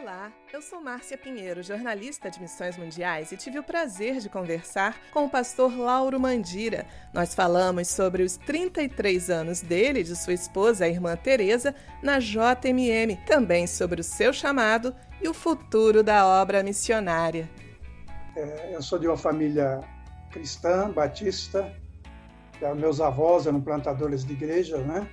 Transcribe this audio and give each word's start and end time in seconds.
Olá, 0.00 0.32
eu 0.52 0.62
sou 0.62 0.80
Márcia 0.80 1.18
Pinheiro, 1.18 1.60
jornalista 1.60 2.30
de 2.30 2.40
Missões 2.40 2.78
Mundiais, 2.78 3.32
e 3.32 3.36
tive 3.36 3.58
o 3.58 3.64
prazer 3.64 4.20
de 4.20 4.28
conversar 4.28 4.96
com 5.10 5.24
o 5.24 5.28
pastor 5.28 5.76
Lauro 5.76 6.20
Mandira. 6.20 6.86
Nós 7.12 7.34
falamos 7.34 7.88
sobre 7.88 8.22
os 8.22 8.36
33 8.36 9.28
anos 9.28 9.60
dele 9.60 9.98
e 9.98 10.04
de 10.04 10.14
sua 10.14 10.34
esposa, 10.34 10.84
a 10.84 10.88
irmã 10.88 11.16
Teresa, 11.16 11.74
na 12.00 12.20
JMM, 12.20 13.16
também 13.26 13.66
sobre 13.66 14.00
o 14.00 14.04
seu 14.04 14.32
chamado 14.32 14.94
e 15.20 15.28
o 15.28 15.34
futuro 15.34 16.00
da 16.04 16.24
obra 16.28 16.62
missionária. 16.62 17.50
É, 18.36 18.76
eu 18.76 18.80
sou 18.80 19.00
de 19.00 19.08
uma 19.08 19.16
família 19.16 19.80
cristã, 20.30 20.88
batista. 20.92 21.74
É, 22.62 22.72
meus 22.72 23.00
avós 23.00 23.48
eram 23.48 23.60
plantadores 23.60 24.24
de 24.24 24.32
igreja, 24.32 24.78
né? 24.78 25.10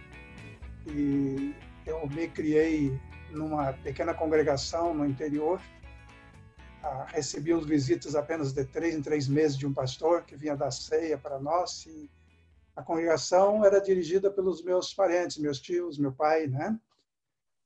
E 0.85 1.55
eu 1.87 2.07
me 2.07 2.27
criei 2.27 2.95
numa 3.31 3.73
pequena 3.73 4.13
congregação 4.13 4.93
no 4.93 5.05
interior. 5.05 5.61
Ah, 6.83 7.05
recebi 7.09 7.53
visitas 7.63 8.15
apenas 8.15 8.53
de 8.53 8.63
três 8.65 8.95
em 8.95 9.01
três 9.01 9.27
meses 9.27 9.57
de 9.57 9.65
um 9.65 9.73
pastor 9.73 10.23
que 10.23 10.35
vinha 10.35 10.55
dar 10.55 10.71
ceia 10.71 11.17
para 11.17 11.39
nós. 11.39 11.85
E 11.85 12.09
a 12.75 12.83
congregação 12.83 13.65
era 13.65 13.79
dirigida 13.79 14.29
pelos 14.29 14.63
meus 14.63 14.93
parentes, 14.93 15.37
meus 15.37 15.59
tios, 15.59 15.97
meu 15.97 16.11
pai, 16.11 16.47
né? 16.47 16.79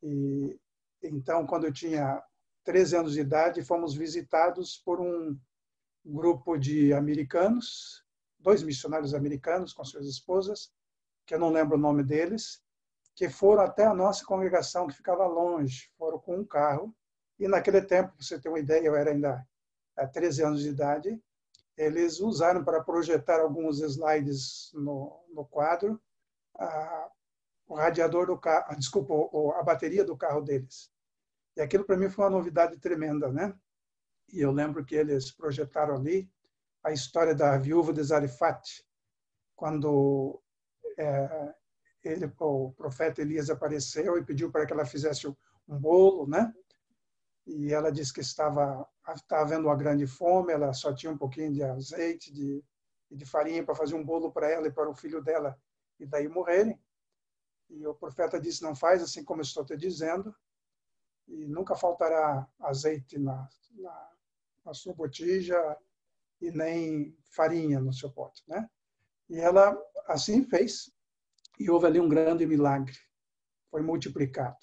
E 0.02 0.58
então, 1.02 1.46
quando 1.46 1.66
eu 1.66 1.74
tinha 1.74 2.22
13 2.64 2.98
anos 2.98 3.14
de 3.14 3.22
idade, 3.22 3.64
fomos 3.64 3.96
visitados 3.96 4.78
por 4.84 5.00
um 5.00 5.38
grupo 6.06 6.58
de 6.58 6.94
americanos, 6.94 8.04
dois 8.38 8.64
missionários 8.64 9.14
americanos 9.14 9.74
com 9.74 9.84
suas 9.84 10.08
esposas, 10.08 10.72
que 11.26 11.34
eu 11.34 11.40
não 11.40 11.52
lembro 11.52 11.78
o 11.78 11.80
nome 11.80 12.04
deles, 12.04 12.62
que 13.20 13.28
foram 13.28 13.64
até 13.64 13.84
a 13.84 13.94
nossa 13.94 14.24
congregação, 14.24 14.88
que 14.88 14.96
ficava 14.96 15.28
longe, 15.28 15.92
foram 15.98 16.18
com 16.18 16.38
um 16.38 16.46
carro. 16.46 16.96
E 17.38 17.50
naquele 17.50 17.82
tempo, 17.82 18.14
para 18.14 18.24
você 18.24 18.40
ter 18.40 18.48
uma 18.48 18.60
ideia, 18.60 18.88
eu 18.88 18.96
era 18.96 19.12
ainda 19.12 19.46
há 19.98 20.08
13 20.08 20.42
anos 20.42 20.62
de 20.62 20.70
idade, 20.70 21.22
eles 21.76 22.22
usaram 22.22 22.64
para 22.64 22.82
projetar 22.82 23.42
alguns 23.42 23.82
slides 23.82 24.72
no, 24.74 25.22
no 25.34 25.46
quadro 25.46 26.02
a, 26.58 27.12
o 27.68 27.76
radiador 27.76 28.28
do 28.28 28.38
carro, 28.38 28.68
ah, 28.70 28.76
desculpa, 28.76 29.14
a 29.60 29.64
bateria 29.64 30.06
do 30.06 30.16
carro 30.16 30.40
deles. 30.40 30.90
E 31.58 31.62
aquilo 31.62 31.84
para 31.84 31.98
mim 31.98 32.10
foi 32.10 32.24
uma 32.24 32.32
novidade 32.32 32.80
tremenda, 32.80 33.30
né? 33.30 33.54
E 34.32 34.40
eu 34.40 34.54
lembro 34.54 34.86
que 34.86 34.96
eles 34.96 35.30
projetaram 35.30 35.96
ali 35.96 36.32
a 36.82 36.94
história 36.94 37.36
da 37.36 37.58
viúva 37.58 37.92
de 37.92 38.02
Zarifat, 38.02 38.82
quando 39.58 40.42
é, 40.98 41.54
ele, 42.04 42.32
o 42.40 42.72
profeta 42.72 43.22
Elias 43.22 43.50
apareceu 43.50 44.18
e 44.18 44.26
pediu 44.26 44.52
para 44.52 44.66
que 44.66 44.74
ela 44.74 44.86
fizesse 44.86 45.28
um 45.28 45.36
bolo, 45.80 46.28
né? 46.28 46.54
E 47.46 47.74
ela 47.74 47.92
disse 47.92 48.14
que 48.14 48.22
estava, 48.22 48.88
estava 49.16 49.42
havendo 49.42 49.68
uma 49.68 49.76
grande 49.76 50.06
fome, 50.06 50.54
ela 50.54 50.72
só 50.74 50.94
tinha 50.94 51.12
um 51.12 51.18
pouquinho 51.18 51.52
de 51.52 51.64
azeite 51.64 52.32
de, 52.32 52.64
de 53.12 53.26
farinha 53.26 53.64
para 53.64 53.76
fazer 53.76 53.96
um 53.96 54.04
bolo 54.04 54.32
para 54.32 54.50
ela 54.50 54.68
e 54.68 54.72
para 54.72 54.90
o 54.90 54.96
filho 54.96 55.22
dela, 55.22 55.60
e 56.00 56.06
daí 56.06 56.28
morrerem. 56.28 56.80
E 57.70 57.86
o 57.86 57.94
profeta 57.94 58.40
disse: 58.40 58.64
Não 58.64 58.76
faz 58.76 59.02
assim 59.02 59.24
como 59.24 59.42
estou 59.42 59.66
te 59.66 59.76
dizendo, 59.76 60.34
e 61.28 61.48
nunca 61.48 61.76
faltará 61.76 62.48
azeite 62.60 63.18
na, 63.18 63.48
na, 63.72 64.12
na 64.66 64.74
sua 64.74 64.94
botija 64.94 65.78
e 66.42 66.52
nem 66.52 67.16
farinha 67.32 67.80
no 67.80 67.94
seu 67.94 68.12
pote, 68.12 68.44
né? 68.48 68.70
E 69.30 69.40
ela 69.40 69.78
assim 70.08 70.44
fez. 70.44 70.92
E 71.60 71.70
houve 71.70 71.88
ali 71.88 72.00
um 72.00 72.08
grande 72.08 72.46
milagre. 72.46 72.96
Foi 73.70 73.82
multiplicado. 73.82 74.58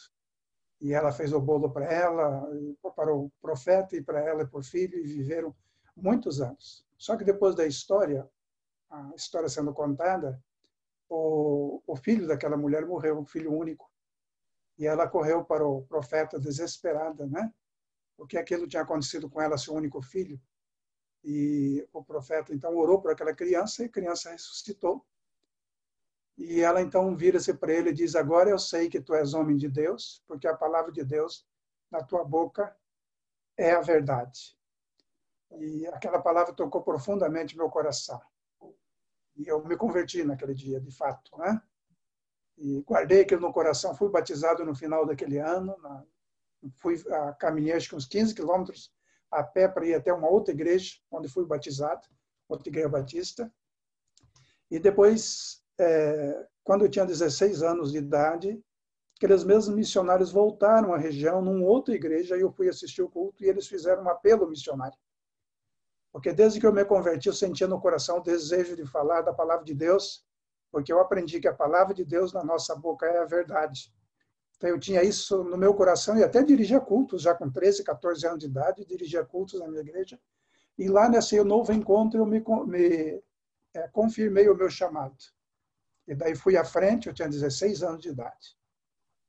E 0.81 0.93
ela 0.93 1.13
fez 1.13 1.33
o 1.33 1.41
bolo 1.41 1.71
para 1.71 1.87
ela, 1.87 2.49
para 2.95 3.15
o 3.15 3.31
profeta 3.41 3.97
e 3.97 4.03
para 4.03 4.21
ela 4.21 4.43
e 4.43 4.47
por 4.47 4.65
filho, 4.65 4.99
e 4.99 5.07
viveram 5.07 5.55
muitos 5.97 6.41
anos. 6.41 6.87
Só 6.99 7.17
que 7.17 7.25
depois 7.25 7.55
da 7.55 7.67
história, 7.67 8.29
a 8.91 9.13
história 9.15 9.49
sendo 9.49 9.73
contada, 9.73 10.43
o, 11.09 11.83
o 11.87 11.97
filho 11.97 12.27
daquela 12.27 12.57
mulher 12.57 12.85
morreu, 12.87 13.19
um 13.19 13.25
filho 13.25 13.53
único. 13.53 13.91
E 14.79 14.87
ela 14.87 15.09
correu 15.09 15.45
para 15.45 15.67
o 15.67 15.83
profeta 15.83 16.39
desesperada, 16.39 17.27
né? 17.27 17.53
Porque 18.17 18.37
aquilo 18.37 18.67
tinha 18.67 18.83
acontecido 18.83 19.29
com 19.29 19.41
ela, 19.41 19.59
seu 19.59 19.75
único 19.75 20.03
filho. 20.03 20.41
E 21.25 21.87
o 21.93 22.05
profeta 22.05 22.55
então 22.55 22.77
orou 22.77 23.01
por 23.01 23.11
aquela 23.11 23.35
criança 23.35 23.83
e 23.83 23.87
a 23.87 23.91
criança 23.91 24.31
ressuscitou. 24.31 25.05
E 26.37 26.61
ela 26.61 26.83
então 26.83 27.17
vira-se 27.17 27.55
para 27.55 27.73
ele 27.73 27.91
e 27.91 27.95
diz: 27.95 28.15
Agora 28.15 28.51
eu 28.51 28.59
sei 28.59 28.89
que 28.89 29.01
tu 29.01 29.15
és 29.15 29.33
homem 29.33 29.57
de 29.57 29.69
Deus, 29.69 30.23
porque 30.27 30.47
a 30.47 30.57
palavra 30.57 30.93
de 30.93 31.03
Deus 31.03 31.47
na 31.91 32.03
tua 32.03 32.25
boca 32.25 32.77
é 33.57 33.73
a 33.73 33.81
verdade. 33.81 34.57
E 35.59 35.87
aquela 35.87 36.21
palavra 36.21 36.53
tocou 36.53 36.83
profundamente 36.83 37.57
meu 37.57 37.71
coração. 37.71 38.21
E 39.37 39.47
eu 39.47 39.65
me 39.65 39.77
converti 39.77 40.25
naquele 40.25 40.55
dia, 40.55 40.81
de 40.81 40.91
fato, 40.91 41.37
né? 41.39 41.61
E 42.59 42.81
guardei 42.83 43.23
aquilo 43.23 43.43
no 43.43 43.53
coração. 43.53 43.95
Fui 43.95 44.11
batizado 44.11 44.65
no 44.65 44.75
final 44.75 45.07
daquele 45.07 45.39
ano. 45.39 45.77
Na, 45.79 46.05
fui 46.79 47.03
a, 47.11 47.33
caminhei 47.35 47.75
acho 47.75 47.91
que 47.91 47.97
uns 47.97 48.07
15 48.07 48.35
quilômetros 48.35 48.93
a 49.31 49.43
pé 49.43 49.69
para 49.69 49.87
ir 49.87 49.95
até 49.95 50.13
uma 50.13 50.29
outra 50.29 50.55
igreja 50.55 50.97
onde 51.11 51.29
fui 51.29 51.45
batizado, 51.45 52.07
outra 52.49 52.69
igreja 52.69 52.89
batista. 52.89 53.53
E 54.71 54.79
depois 54.79 55.63
é, 55.79 56.47
quando 56.65 56.85
eu 56.85 56.91
tinha 56.91 57.05
16 57.05 57.63
anos 57.63 57.93
de 57.93 57.99
idade, 57.99 58.61
aqueles 59.17 59.45
mesmos 59.45 59.75
missionários 59.75 60.31
voltaram 60.31 60.93
à 60.93 60.99
região, 60.99 61.41
numa 61.41 61.65
outra 61.67 61.95
igreja, 61.95 62.37
e 62.37 62.41
eu 62.41 62.51
fui 62.51 62.69
assistir 62.69 63.03
o 63.03 63.09
culto, 63.09 63.43
e 63.43 63.49
eles 63.49 63.67
fizeram 63.67 64.03
um 64.03 64.09
apelo 64.09 64.49
missionário. 64.49 64.97
Porque 66.13 66.33
desde 66.33 66.59
que 66.59 66.67
eu 66.67 66.73
me 66.73 66.85
converti, 66.85 67.29
eu 67.29 67.33
sentia 67.33 67.67
no 67.67 67.81
coração 67.81 68.19
o 68.19 68.23
desejo 68.23 68.75
de 68.75 68.87
falar 68.87 69.23
da 69.23 69.33
palavra 69.33 69.65
de 69.65 69.75
Deus, 69.75 70.25
porque 70.71 70.93
eu 70.93 71.01
aprendi 71.01 71.41
que 71.41 71.49
a 71.49 71.55
palavra 71.55 71.95
de 71.95 72.05
Deus 72.05 72.33
na 72.33 72.43
nossa 72.43 72.75
boca 72.75 73.07
é 73.07 73.19
a 73.19 73.25
verdade. 73.25 73.93
Então 74.57 74.71
eu 74.71 74.81
tinha 74.81 75.03
isso 75.03 75.45
no 75.45 75.57
meu 75.57 75.75
coração 75.75 76.17
e 76.17 76.25
até 76.25 76.43
dirigia 76.43 76.81
cultos, 76.81 77.23
já 77.23 77.35
com 77.35 77.51
13, 77.51 77.85
14 77.85 78.27
anos 78.27 78.39
de 78.39 78.47
idade, 78.47 78.85
dirigia 78.87 79.25
cultos 79.25 79.61
na 79.61 79.69
minha 79.69 79.83
igreja. 79.83 80.19
E 80.79 80.89
lá 80.89 81.09
nesse 81.09 81.43
novo 81.45 81.73
encontro 81.73 82.21
eu 82.21 82.27
me, 82.27 82.43
me 82.67 83.23
é, 83.75 83.89
confirmei 83.89 84.49
o 84.49 84.57
meu 84.57 84.71
chamado. 84.71 85.17
E 86.07 86.15
daí 86.15 86.37
fui 86.37 86.57
à 86.57 86.65
frente, 86.65 87.09
eu 87.09 87.15
tinha 87.15 87.29
16 87.29 87.83
anos 87.83 88.01
de 88.03 88.11
idade. 88.11 88.57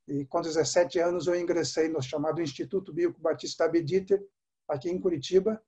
E 0.08 0.24
com 0.26 0.42
17 0.42 1.00
anos 1.00 1.26
eu 1.28 1.36
ingressei 1.36 1.90
no 1.90 2.02
chamado 2.02 2.42
Instituto 2.42 2.94
Bíblico 2.94 3.20
Batista 3.20 3.66
Abediter, 3.66 4.26
aqui 4.68 4.90
em 4.90 5.00
Curitiba, 5.00 5.62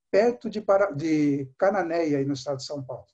perto 0.09 0.49
de, 0.49 0.63
de 0.95 1.45
Cananéia, 1.57 2.25
no 2.25 2.33
estado 2.33 2.57
de 2.57 2.65
São 2.65 2.83
Paulo 2.83 3.05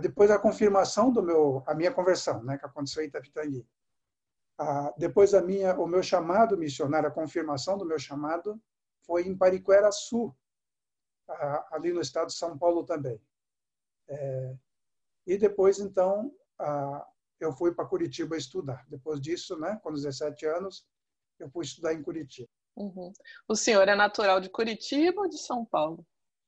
depois 0.00 0.30
a 0.30 0.38
confirmação 0.38 1.12
do 1.12 1.22
meu, 1.22 1.62
a 1.66 1.74
minha 1.74 1.92
conversão, 1.92 2.42
né, 2.42 2.58
que 2.58 2.66
aconteceu 2.66 3.02
em 3.02 3.06
Itapitangui. 3.06 3.66
Ah, 4.58 4.92
depois 4.98 5.34
a 5.34 5.42
minha, 5.42 5.74
o 5.78 5.86
meu 5.86 6.02
chamado 6.02 6.56
missionário, 6.56 7.08
a 7.08 7.12
confirmação 7.12 7.76
do 7.78 7.84
meu 7.84 7.98
chamado 7.98 8.60
foi 9.06 9.26
em 9.26 9.36
Pariquera 9.36 9.90
Sul, 9.92 10.36
ali 11.70 11.92
no 11.92 12.00
estado 12.00 12.28
de 12.28 12.34
São 12.34 12.56
Paulo 12.58 12.84
também. 12.84 13.20
É, 14.08 14.56
e 15.26 15.38
depois, 15.38 15.78
então, 15.78 16.32
eu 17.40 17.52
fui 17.52 17.74
para 17.74 17.86
Curitiba 17.86 18.36
estudar. 18.36 18.84
Depois 18.88 19.20
disso, 19.20 19.58
né, 19.58 19.78
com 19.82 19.92
17 19.92 20.46
anos, 20.46 20.86
eu 21.38 21.50
fui 21.50 21.64
estudar 21.64 21.92
em 21.94 22.02
Curitiba. 22.02 22.48
Uhum. 22.76 23.12
O 23.48 23.54
senhor 23.54 23.88
é 23.88 23.94
natural 23.94 24.40
de 24.40 24.50
Curitiba 24.50 25.22
ou 25.22 25.28
de 25.28 25.38
São 25.38 25.64
Paulo? 25.64 26.04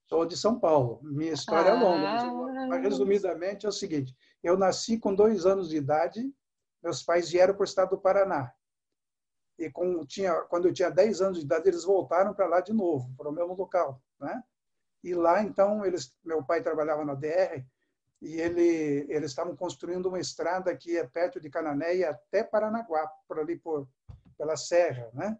Sou 0.08 0.24
de 0.24 0.36
São 0.36 0.58
Paulo. 0.58 1.00
Minha 1.02 1.32
história 1.32 1.72
ah. 1.72 1.76
é 1.76 1.80
longa, 1.80 2.66
mas 2.68 2.82
resumidamente 2.82 3.66
é 3.66 3.68
o 3.68 3.72
seguinte: 3.72 4.16
eu 4.42 4.56
nasci 4.56 4.98
com 4.98 5.14
dois 5.14 5.46
anos 5.46 5.68
de 5.68 5.76
idade, 5.76 6.32
meus 6.82 7.02
pais 7.02 7.30
vieram 7.30 7.54
para 7.54 7.62
o 7.62 7.64
estado 7.64 7.90
do 7.90 7.98
Paraná. 7.98 8.52
E 9.58 9.70
com, 9.70 10.04
tinha, 10.04 10.34
quando 10.42 10.68
eu 10.68 10.72
tinha 10.72 10.90
10 10.90 11.20
anos 11.22 11.38
de 11.38 11.44
idade, 11.44 11.68
eles 11.68 11.82
voltaram 11.82 12.34
para 12.34 12.46
lá 12.46 12.60
de 12.60 12.74
novo, 12.74 13.12
para 13.16 13.28
o 13.28 13.32
mesmo 13.32 13.54
local. 13.54 14.02
Né? 14.20 14.42
E 15.02 15.14
lá, 15.14 15.42
então, 15.42 15.84
eles, 15.84 16.14
meu 16.22 16.44
pai 16.44 16.62
trabalhava 16.62 17.04
na 17.04 17.14
DR 17.14 17.64
e 18.20 18.40
ele, 18.40 19.06
eles 19.08 19.30
estavam 19.30 19.56
construindo 19.56 20.06
uma 20.06 20.20
estrada 20.20 20.76
que 20.76 20.96
é 20.96 21.06
perto 21.06 21.40
de 21.40 21.48
Cananéia 21.48 22.10
até 22.10 22.44
Paranaguá, 22.44 23.06
por 23.26 23.38
ali 23.38 23.58
por, 23.58 23.88
pela 24.36 24.56
serra, 24.56 25.10
né? 25.12 25.38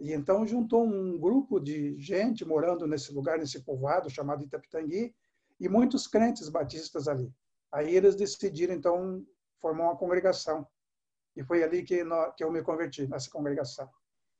E 0.00 0.12
então 0.12 0.46
juntou 0.46 0.84
um 0.84 1.18
grupo 1.18 1.60
de 1.60 1.96
gente 1.98 2.44
morando 2.44 2.86
nesse 2.86 3.12
lugar, 3.12 3.38
nesse 3.38 3.62
povoado 3.62 4.10
chamado 4.10 4.42
Itapitangui, 4.42 5.14
e 5.60 5.68
muitos 5.68 6.06
crentes 6.06 6.48
batistas 6.48 7.06
ali. 7.08 7.32
Aí 7.72 7.94
eles 7.94 8.16
decidiram, 8.16 8.74
então, 8.74 9.24
formar 9.60 9.84
uma 9.84 9.96
congregação. 9.96 10.66
E 11.36 11.42
foi 11.42 11.62
ali 11.62 11.82
que, 11.82 12.04
que 12.36 12.44
eu 12.44 12.50
me 12.50 12.62
converti, 12.62 13.06
nessa 13.06 13.30
congregação. 13.30 13.88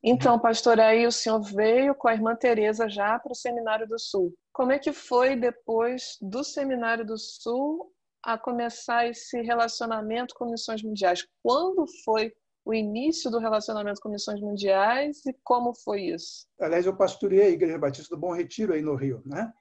Então, 0.02 0.38
pastor, 0.38 0.78
aí 0.78 1.06
o 1.06 1.12
senhor 1.12 1.40
veio 1.40 1.94
com 1.94 2.08
a 2.08 2.14
irmã 2.14 2.36
Teresa 2.36 2.88
já 2.88 3.18
para 3.18 3.32
o 3.32 3.34
Seminário 3.34 3.88
do 3.88 3.98
Sul. 3.98 4.34
Como 4.52 4.70
é 4.70 4.78
que 4.78 4.92
foi 4.92 5.34
depois 5.34 6.18
do 6.20 6.44
Seminário 6.44 7.06
do 7.06 7.16
Sul 7.16 7.90
a 8.22 8.36
começar 8.36 9.06
esse 9.06 9.40
relacionamento 9.40 10.34
com 10.34 10.50
missões 10.50 10.82
mundiais? 10.82 11.26
Quando 11.42 11.86
foi 12.04 12.32
o 12.64 12.72
início 12.72 13.30
do 13.30 13.38
relacionamento 13.38 14.00
com 14.00 14.08
missões 14.08 14.40
mundiais 14.40 15.24
e 15.26 15.34
como 15.44 15.74
foi 15.74 16.02
isso? 16.06 16.46
Aliás, 16.58 16.86
eu 16.86 16.96
pastorei 16.96 17.42
a 17.42 17.50
Igreja 17.50 17.78
Batista 17.78 18.14
do 18.14 18.20
Bom 18.20 18.32
Retiro 18.32 18.72
aí 18.72 18.80
no 18.80 18.94
Rio, 18.94 19.22
né? 19.26 19.52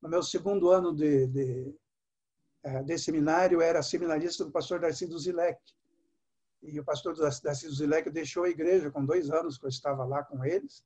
No 0.00 0.08
meu 0.08 0.22
segundo 0.22 0.70
ano 0.70 0.94
de, 0.94 1.26
de, 1.26 1.74
eh, 2.64 2.82
de 2.82 2.98
seminário, 2.98 3.60
era 3.60 3.82
seminarista 3.82 4.44
do 4.44 4.52
pastor 4.52 4.80
Darcy 4.80 5.06
Duzilek. 5.06 5.60
E 6.62 6.78
o 6.78 6.84
pastor 6.84 7.16
da 7.16 7.28
Zilek 7.30 8.08
deixou 8.08 8.44
a 8.44 8.48
igreja 8.48 8.90
com 8.90 9.04
dois 9.04 9.30
anos 9.30 9.58
que 9.58 9.64
eu 9.64 9.68
estava 9.68 10.04
lá 10.04 10.22
com 10.22 10.44
eles. 10.44 10.84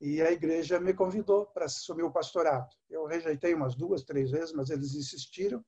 E 0.00 0.22
a 0.22 0.30
igreja 0.30 0.78
me 0.78 0.94
convidou 0.94 1.46
para 1.46 1.64
assumir 1.64 2.04
o 2.04 2.12
pastorado. 2.12 2.68
Eu 2.88 3.04
rejeitei 3.04 3.54
umas 3.54 3.74
duas, 3.74 4.04
três 4.04 4.30
vezes, 4.30 4.52
mas 4.52 4.70
eles 4.70 4.94
insistiram. 4.94 5.64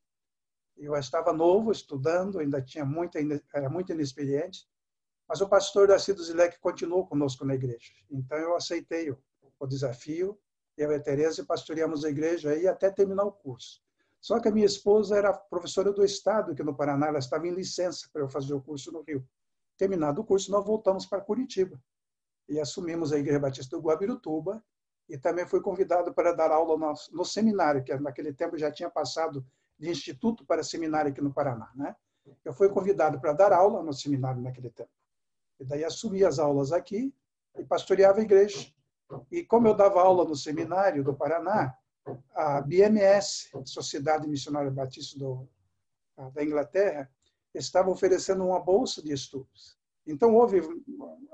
Eu 0.77 0.95
estava 0.95 1.33
novo, 1.33 1.73
estudando, 1.73 2.39
ainda 2.39 2.63
tinha 2.63 2.85
muita, 2.85 3.19
era 3.53 3.69
muito 3.69 3.93
inexperiente. 3.93 4.69
Mas 5.29 5.41
o 5.41 5.49
pastor 5.49 5.89
da 5.89 5.99
Zilek 5.99 6.59
continuou 6.61 7.07
conosco 7.07 7.45
na 7.45 7.55
igreja. 7.55 7.93
Então 8.11 8.39
eu 8.39 8.55
aceitei 8.55 9.11
o, 9.11 9.19
o 9.59 9.67
desafio. 9.67 10.39
Eu 10.77 10.93
e 10.93 10.95
a 10.95 11.01
Tereza 11.01 11.45
pastoreamos 11.45 12.05
a 12.05 12.11
igreja 12.11 12.51
aí 12.51 12.69
até 12.69 12.91
terminar 12.91 13.25
o 13.25 13.33
curso. 13.33 13.83
Só 14.21 14.41
que 14.41 14.49
a 14.49 14.53
minha 14.53 14.67
esposa 14.67 15.17
era 15.17 15.33
professora 15.33 15.93
do 15.93 16.05
Estado 16.05 16.53
aqui 16.53 16.63
no 16.63 16.75
Paraná, 16.75 17.07
ela 17.07 17.19
estava 17.19 17.47
em 17.47 17.55
licença 17.55 18.09
para 18.13 18.23
eu 18.23 18.29
fazer 18.29 18.55
o 18.55 18.61
curso 18.61 18.91
no 18.93 19.03
Rio. 19.03 19.27
Terminado 19.77 20.21
o 20.21 20.25
curso, 20.25 20.51
nós 20.51 20.65
voltamos 20.65 21.07
para 21.07 21.21
Curitiba 21.21 21.81
e 22.49 22.59
assumimos 22.59 23.13
a 23.13 23.19
Igreja 23.19 23.39
Batista 23.39 23.77
do 23.77 23.83
Guabirutuba 23.83 24.63
e 25.09 25.17
também 25.17 25.47
fui 25.47 25.61
convidado 25.61 26.13
para 26.13 26.33
dar 26.33 26.51
aula 26.51 26.77
no, 26.77 26.95
no 27.13 27.25
seminário, 27.25 27.85
que 27.85 27.95
naquele 27.97 28.33
tempo 28.33 28.59
já 28.59 28.71
tinha 28.71 28.91
passado 28.91 29.47
de 29.79 29.89
instituto 29.89 30.45
para 30.45 30.63
seminário 30.63 31.11
aqui 31.11 31.21
no 31.21 31.33
Paraná. 31.33 31.71
Né? 31.75 31.95
Eu 32.45 32.53
fui 32.53 32.69
convidado 32.69 33.21
para 33.21 33.33
dar 33.33 33.53
aula 33.53 33.83
no 33.83 33.93
seminário 33.93 34.41
naquele 34.41 34.71
tempo. 34.71 34.91
E 35.59 35.65
daí 35.65 35.85
assumi 35.85 36.25
as 36.25 36.39
aulas 36.39 36.73
aqui 36.73 37.15
e 37.57 37.65
pastoreava 37.65 38.21
a 38.21 38.23
igreja. 38.23 38.71
E 39.31 39.45
como 39.45 39.69
eu 39.69 39.75
dava 39.75 40.01
aula 40.01 40.25
no 40.25 40.37
seminário 40.37 41.05
do 41.05 41.15
Paraná, 41.15 41.77
a 42.35 42.61
BMS, 42.61 43.51
Sociedade 43.65 44.29
Missionária 44.29 44.71
Batista 44.71 45.19
do, 45.19 45.49
da 46.33 46.45
Inglaterra, 46.45 47.11
estava 47.55 47.91
oferecendo 47.91 48.45
uma 48.45 48.61
bolsa 48.61 49.03
de 49.03 49.13
estudos. 49.13 49.77
Então 50.07 50.35
houve 50.35 50.61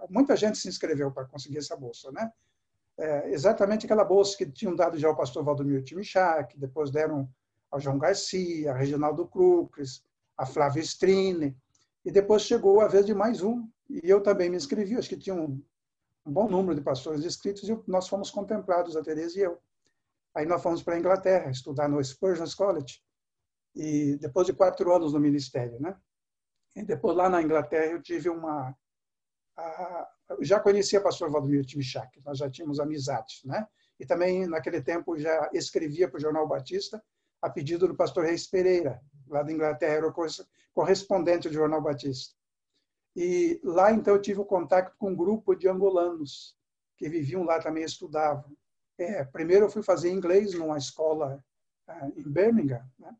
muita 0.08 0.36
gente 0.36 0.58
se 0.58 0.68
inscreveu 0.68 1.10
para 1.10 1.26
conseguir 1.26 1.58
essa 1.58 1.76
bolsa, 1.76 2.10
né? 2.10 2.32
É, 2.98 3.30
exatamente 3.30 3.86
aquela 3.86 4.04
bolsa 4.04 4.36
que 4.36 4.46
tinham 4.46 4.76
dado 4.76 4.98
já 4.98 5.08
ao 5.08 5.16
pastor 5.16 5.42
Valdomiro 5.42 5.82
Timichak, 5.82 6.58
depois 6.58 6.90
deram 6.90 7.28
ao 7.70 7.80
João 7.80 7.98
Garcia, 7.98 8.70
a 8.70 8.76
Reginaldo 8.76 9.26
Cruz, 9.26 10.04
a 10.36 10.44
Flávia 10.44 10.82
Strine, 10.82 11.56
e 12.04 12.10
depois 12.10 12.42
chegou 12.42 12.80
a 12.80 12.88
vez 12.88 13.06
de 13.06 13.14
mais 13.14 13.42
um, 13.42 13.66
e 14.02 14.08
eu 14.08 14.22
também 14.22 14.48
me 14.48 14.56
inscrevi, 14.56 14.96
acho 14.96 15.08
que 15.08 15.16
tinha 15.16 15.34
um, 15.34 15.62
bom 16.24 16.48
número 16.48 16.74
de 16.74 16.80
pastores 16.80 17.24
inscritos, 17.24 17.68
e 17.68 17.82
nós 17.86 18.08
fomos 18.08 18.30
contemplados, 18.30 18.96
a 18.96 19.02
Tereza 19.02 19.38
e 19.38 19.42
eu. 19.42 19.60
Aí 20.34 20.46
nós 20.46 20.62
fomos 20.62 20.82
para 20.82 20.94
a 20.94 20.98
Inglaterra 20.98 21.50
estudar 21.50 21.88
no 21.88 22.02
Spurgeon's 22.02 22.54
College 22.54 23.02
e 23.74 24.16
depois 24.16 24.46
de 24.46 24.52
quatro 24.52 24.94
anos 24.94 25.12
no 25.12 25.20
ministério, 25.20 25.78
né? 25.80 25.96
E 26.74 26.82
depois 26.82 27.16
lá 27.16 27.28
na 27.28 27.42
Inglaterra 27.42 27.92
eu 27.92 28.00
tive 28.00 28.30
uma 28.30 28.74
a, 29.56 30.08
já 30.40 30.58
conhecia 30.58 31.00
o 31.00 31.02
pastor 31.02 31.30
Valdomiro 31.30 31.66
Timichak, 31.66 32.22
nós 32.24 32.38
já 32.38 32.50
tínhamos 32.50 32.80
amizades, 32.80 33.42
né? 33.44 33.66
E 34.00 34.06
também 34.06 34.46
naquele 34.46 34.80
tempo 34.80 35.18
já 35.18 35.50
escrevia 35.52 36.08
para 36.08 36.16
o 36.16 36.20
Jornal 36.20 36.48
Batista 36.48 37.02
a 37.42 37.50
pedido 37.50 37.88
do 37.88 37.96
pastor 37.96 38.24
Reis 38.24 38.46
Pereira, 38.46 39.02
lá 39.28 39.42
da 39.42 39.52
Inglaterra, 39.52 39.94
era 39.94 40.08
o 40.08 40.14
correspondente 40.72 41.48
do 41.48 41.54
Jornal 41.54 41.82
Batista. 41.82 42.34
E 43.14 43.60
lá 43.62 43.92
então 43.92 44.14
eu 44.14 44.20
tive 44.20 44.40
o 44.40 44.44
contato 44.44 44.94
com 44.96 45.10
um 45.10 45.16
grupo 45.16 45.54
de 45.54 45.68
angolanos 45.68 46.56
que 46.96 47.08
viviam 47.08 47.44
lá 47.44 47.58
também 47.58 47.84
estudavam. 47.84 48.56
É, 48.98 49.24
primeiro 49.24 49.66
eu 49.66 49.70
fui 49.70 49.82
fazer 49.82 50.10
inglês 50.10 50.54
numa 50.54 50.78
escola 50.78 51.42
uh, 51.88 52.12
em 52.16 52.22
Birmingham, 52.22 52.84
né? 52.98 53.14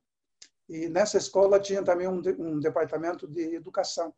e 0.68 0.88
nessa 0.88 1.18
escola 1.18 1.60
tinha 1.60 1.82
também 1.82 2.08
um, 2.08 2.22
um 2.38 2.60
departamento 2.60 3.26
de 3.26 3.54
educação. 3.54 4.14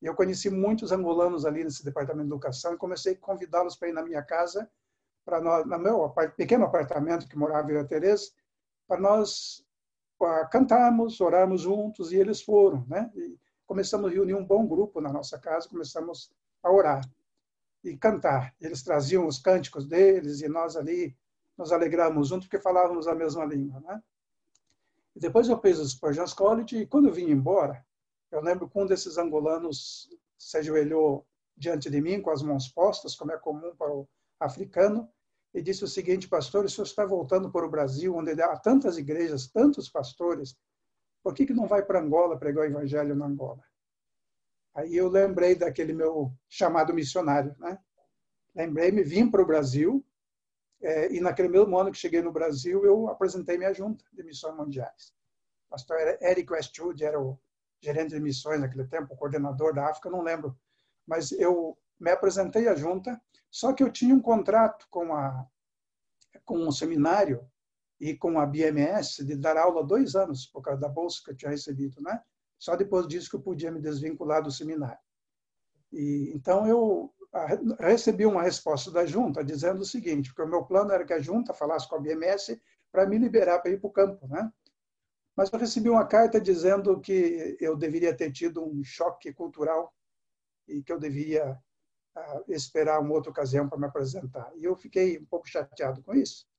E 0.00 0.06
eu 0.06 0.14
conheci 0.14 0.48
muitos 0.48 0.92
angolanos 0.92 1.44
ali 1.44 1.62
nesse 1.62 1.84
departamento 1.84 2.26
de 2.26 2.32
educação 2.32 2.72
e 2.72 2.78
comecei 2.78 3.14
a 3.14 3.18
convidá-los 3.18 3.76
para 3.76 3.88
ir 3.88 3.92
na 3.92 4.02
minha 4.02 4.22
casa, 4.22 4.70
para 5.24 5.40
nós, 5.40 5.66
no 5.66 5.78
meu 5.78 6.08
pequeno 6.36 6.64
apartamento 6.64 7.28
que 7.28 7.36
morava 7.36 7.70
eu 7.70 7.76
e 7.76 7.80
a 7.80 7.84
Tereza, 7.84 8.30
para 8.88 8.98
nós 8.98 9.64
uh, 10.20 10.48
cantarmos, 10.50 11.20
orarmos 11.20 11.60
juntos, 11.60 12.12
e 12.12 12.16
eles 12.16 12.40
foram, 12.40 12.86
né? 12.88 13.10
E 13.14 13.38
começamos 13.70 14.10
a 14.10 14.12
reunir 14.12 14.34
um 14.34 14.44
bom 14.44 14.66
grupo 14.66 15.00
na 15.00 15.12
nossa 15.12 15.38
casa, 15.38 15.68
começamos 15.68 16.32
a 16.60 16.72
orar 16.72 17.08
e 17.84 17.96
cantar. 17.96 18.52
Eles 18.60 18.82
traziam 18.82 19.28
os 19.28 19.38
cânticos 19.38 19.86
deles 19.86 20.40
e 20.40 20.48
nós 20.48 20.74
ali 20.74 21.16
nos 21.56 21.70
alegramos 21.70 22.26
junto 22.26 22.48
porque 22.48 22.58
falávamos 22.58 23.06
a 23.06 23.14
mesma 23.14 23.44
língua, 23.44 23.78
né? 23.78 24.02
E 25.14 25.20
depois 25.20 25.48
eu 25.48 25.56
fiz 25.60 25.78
o 25.78 25.88
Spurgeon's 25.88 26.34
College 26.34 26.78
e 26.78 26.86
quando 26.86 27.06
eu 27.06 27.14
vim 27.14 27.30
embora, 27.30 27.86
eu 28.32 28.42
lembro 28.42 28.68
que 28.68 28.76
um 28.76 28.86
desses 28.86 29.16
angolanos 29.16 30.10
se 30.36 30.56
ajoelhou 30.56 31.24
diante 31.56 31.88
de 31.88 32.00
mim 32.00 32.20
com 32.20 32.30
as 32.32 32.42
mãos 32.42 32.66
postas, 32.66 33.14
como 33.14 33.30
é 33.30 33.38
comum 33.38 33.72
para 33.76 33.92
o 33.94 34.08
africano, 34.40 35.08
e 35.54 35.62
disse 35.62 35.84
o 35.84 35.88
seguinte, 35.88 36.28
pastor, 36.28 36.64
o 36.64 36.68
senhor 36.68 36.86
está 36.86 37.06
voltando 37.06 37.48
para 37.52 37.64
o 37.64 37.70
Brasil, 37.70 38.16
onde 38.16 38.32
há 38.42 38.56
tantas 38.56 38.98
igrejas, 38.98 39.46
tantos 39.46 39.88
pastores, 39.88 40.56
por 41.22 41.34
que, 41.34 41.46
que 41.46 41.54
não 41.54 41.66
vai 41.66 41.84
para 41.84 42.00
Angola 42.00 42.38
pregar 42.38 42.64
o 42.64 42.68
evangelho 42.68 43.14
na 43.14 43.26
Angola? 43.26 43.62
Aí 44.74 44.96
eu 44.96 45.08
lembrei 45.08 45.54
daquele 45.54 45.92
meu 45.92 46.32
chamado 46.48 46.94
missionário, 46.94 47.54
né? 47.58 47.78
Lembrei-me, 48.54 49.02
vim 49.02 49.30
para 49.30 49.42
o 49.42 49.46
Brasil, 49.46 50.04
é, 50.82 51.12
e 51.12 51.20
naquele 51.20 51.48
mesmo 51.48 51.76
ano 51.78 51.92
que 51.92 51.98
cheguei 51.98 52.22
no 52.22 52.32
Brasil, 52.32 52.84
eu 52.84 53.08
apresentei 53.08 53.58
minha 53.58 53.72
junta 53.72 54.04
de 54.12 54.22
missões 54.22 54.56
mundiais. 54.56 55.12
O 55.66 55.70
pastor 55.70 55.98
Eric 56.20 56.52
Westwood 56.52 57.04
era 57.04 57.20
o 57.20 57.38
gerente 57.80 58.14
de 58.14 58.20
missões 58.20 58.60
naquele 58.60 58.86
tempo, 58.86 59.12
o 59.14 59.16
coordenador 59.16 59.74
da 59.74 59.88
África, 59.88 60.10
não 60.10 60.22
lembro. 60.22 60.58
Mas 61.06 61.32
eu 61.32 61.78
me 61.98 62.10
apresentei 62.10 62.66
à 62.68 62.74
junta, 62.74 63.20
só 63.50 63.72
que 63.72 63.82
eu 63.82 63.92
tinha 63.92 64.14
um 64.14 64.20
contrato 64.20 64.86
com, 64.90 65.14
a, 65.14 65.46
com 66.44 66.58
um 66.58 66.72
seminário 66.72 67.46
e 68.00 68.16
com 68.16 68.40
a 68.40 68.46
BMS 68.46 69.24
de 69.24 69.36
dar 69.36 69.56
aula 69.58 69.84
dois 69.84 70.16
anos, 70.16 70.46
por 70.46 70.62
causa 70.62 70.80
da 70.80 70.88
bolsa 70.88 71.20
que 71.22 71.30
eu 71.30 71.36
tinha 71.36 71.50
recebido, 71.50 72.00
né? 72.00 72.20
Só 72.58 72.74
depois 72.74 73.06
disso 73.06 73.28
que 73.28 73.36
eu 73.36 73.42
podia 73.42 73.70
me 73.70 73.80
desvincular 73.80 74.42
do 74.42 74.50
seminário. 74.50 74.98
E 75.92 76.32
então 76.34 76.66
eu 76.66 77.12
recebi 77.78 78.26
uma 78.26 78.42
resposta 78.42 78.90
da 78.90 79.06
junta 79.06 79.44
dizendo 79.44 79.80
o 79.80 79.84
seguinte, 79.84 80.30
porque 80.30 80.42
o 80.42 80.48
meu 80.48 80.64
plano 80.64 80.92
era 80.92 81.04
que 81.04 81.12
a 81.12 81.20
junta 81.20 81.54
falasse 81.54 81.88
com 81.88 81.96
a 81.96 82.00
BMS 82.00 82.60
para 82.90 83.06
me 83.06 83.18
liberar 83.18 83.60
para 83.60 83.70
ir 83.70 83.80
para 83.80 83.88
o 83.88 83.92
campo, 83.92 84.26
né? 84.26 84.50
Mas 85.36 85.50
eu 85.52 85.58
recebi 85.58 85.88
uma 85.88 86.06
carta 86.06 86.40
dizendo 86.40 87.00
que 87.00 87.56
eu 87.60 87.76
deveria 87.76 88.16
ter 88.16 88.32
tido 88.32 88.64
um 88.64 88.82
choque 88.82 89.32
cultural 89.32 89.94
e 90.66 90.82
que 90.82 90.92
eu 90.92 90.98
uh, 90.98 92.44
esperar 92.48 93.00
uma 93.00 93.14
outra 93.14 93.30
ocasião 93.30 93.68
para 93.68 93.78
me 93.78 93.86
apresentar. 93.86 94.52
E 94.56 94.64
eu 94.64 94.76
fiquei 94.76 95.18
um 95.18 95.24
pouco 95.24 95.48
chateado 95.48 96.02
com 96.02 96.14
isso. 96.14 96.49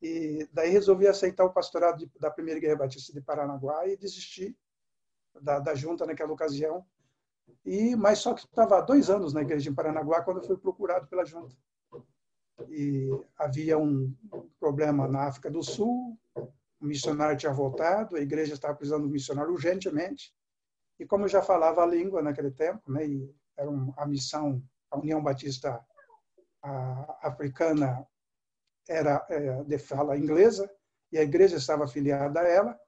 E 0.00 0.48
daí 0.52 0.70
resolvi 0.70 1.06
aceitar 1.06 1.44
o 1.44 1.52
pastorado 1.52 1.98
de, 1.98 2.10
da 2.18 2.30
primeira 2.30 2.58
igreja 2.58 2.76
batista 2.76 3.12
de 3.12 3.20
Paranaguá 3.20 3.86
e 3.86 3.96
desisti 3.96 4.56
da, 5.40 5.58
da 5.58 5.74
junta 5.74 6.06
naquela 6.06 6.32
ocasião. 6.32 6.84
E 7.64 7.96
mas 7.96 8.18
só 8.18 8.34
que 8.34 8.40
estava 8.40 8.78
há 8.78 8.80
dois 8.80 9.08
anos 9.08 9.32
na 9.32 9.42
igreja 9.42 9.70
em 9.70 9.74
Paranaguá 9.74 10.22
quando 10.22 10.46
fui 10.46 10.56
procurado 10.56 11.06
pela 11.06 11.24
junta. 11.24 11.56
E 12.68 13.10
havia 13.38 13.78
um 13.78 14.14
problema 14.58 15.06
na 15.06 15.26
África 15.26 15.50
do 15.50 15.62
Sul, 15.62 16.18
o 16.80 16.86
missionário 16.86 17.36
tinha 17.36 17.52
voltado, 17.52 18.16
a 18.16 18.20
igreja 18.20 18.54
estava 18.54 18.74
precisando 18.74 19.02
de 19.02 19.08
um 19.08 19.12
missionário 19.12 19.52
urgentemente. 19.52 20.34
E 20.98 21.06
como 21.06 21.24
eu 21.24 21.28
já 21.28 21.42
falava 21.42 21.82
a 21.82 21.86
língua 21.86 22.22
naquele 22.22 22.50
tempo, 22.50 22.90
né, 22.90 23.06
e 23.06 23.34
era 23.56 23.70
a 23.96 24.06
missão, 24.06 24.62
a 24.90 24.98
União 24.98 25.22
Batista 25.22 25.84
a, 26.62 27.18
africana 27.28 28.06
era 28.88 29.24
é, 29.28 29.64
de 29.64 29.78
fala 29.78 30.16
inglesa 30.16 30.70
e 31.10 31.18
a 31.18 31.22
igreja 31.22 31.56
estava 31.56 31.84
afiliada 31.84 32.40
a 32.40 32.48
ela. 32.48 32.78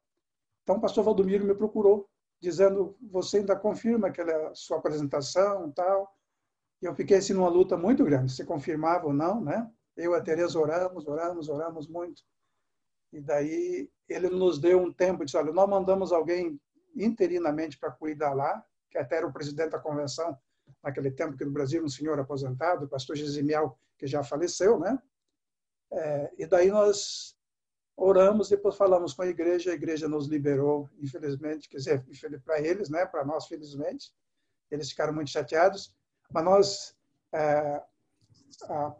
Então 0.63 0.77
o 0.77 0.81
pastor 0.81 1.05
Valdomiro 1.05 1.45
me 1.45 1.55
procurou, 1.55 2.09
dizendo: 2.41 2.97
Você 3.11 3.39
ainda 3.39 3.57
confirma 3.57 4.09
aquela 4.09 4.55
sua 4.55 4.79
apresentação 4.79 5.71
tal? 5.73 6.15
E 6.81 6.87
eu 6.87 6.95
fiquei 6.95 7.17
assim 7.17 7.33
numa 7.33 7.49
luta 7.49 7.77
muito 7.77 8.05
grande, 8.05 8.33
se 8.33 8.45
confirmava 8.45 9.07
ou 9.07 9.13
não, 9.13 9.43
né? 9.43 9.69
Eu 9.97 10.13
e 10.13 10.17
a 10.17 10.21
Tereza 10.21 10.59
oramos, 10.59 11.07
oramos, 11.09 11.49
oramos 11.49 11.89
muito. 11.89 12.23
E 13.13 13.21
daí 13.21 13.91
ele 14.09 14.29
nos 14.29 14.61
deu 14.61 14.81
um 14.81 14.93
tempo, 14.93 15.25
disse: 15.25 15.37
Olha, 15.37 15.53
nós 15.53 15.69
mandamos 15.69 16.13
alguém 16.13 16.61
interinamente 16.95 17.79
para 17.79 17.91
cuidar 17.91 18.35
lá, 18.35 18.65
que 18.91 18.99
até 18.99 19.17
era 19.17 19.27
o 19.27 19.33
presidente 19.33 19.71
da 19.71 19.79
convenção 19.79 20.37
naquele 20.83 21.11
tempo 21.11 21.35
aqui 21.35 21.45
no 21.45 21.51
Brasil, 21.51 21.83
um 21.83 21.89
senhor 21.89 22.19
aposentado, 22.19 22.85
o 22.85 22.89
pastor 22.89 23.17
Gesimiel, 23.17 23.79
que 23.97 24.07
já 24.07 24.23
faleceu, 24.23 24.79
né? 24.79 24.99
É, 25.91 26.33
e 26.39 26.47
daí 26.47 26.71
nós 26.71 27.37
oramos, 27.97 28.49
depois 28.49 28.77
falamos 28.77 29.13
com 29.13 29.23
a 29.23 29.27
igreja, 29.27 29.71
a 29.71 29.75
igreja 29.75 30.09
nos 30.09 30.29
liberou, 30.29 30.89
infelizmente, 31.01 31.69
quer 31.69 31.79
dizer, 31.79 32.05
para 32.45 32.61
eles, 32.61 32.89
né? 32.89 33.05
Para 33.05 33.25
nós, 33.25 33.47
felizmente, 33.47 34.13
eles 34.71 34.91
ficaram 34.91 35.13
muito 35.13 35.31
chateados, 35.31 35.95
mas 36.31 36.45
nós 36.45 36.97
é, 37.33 37.83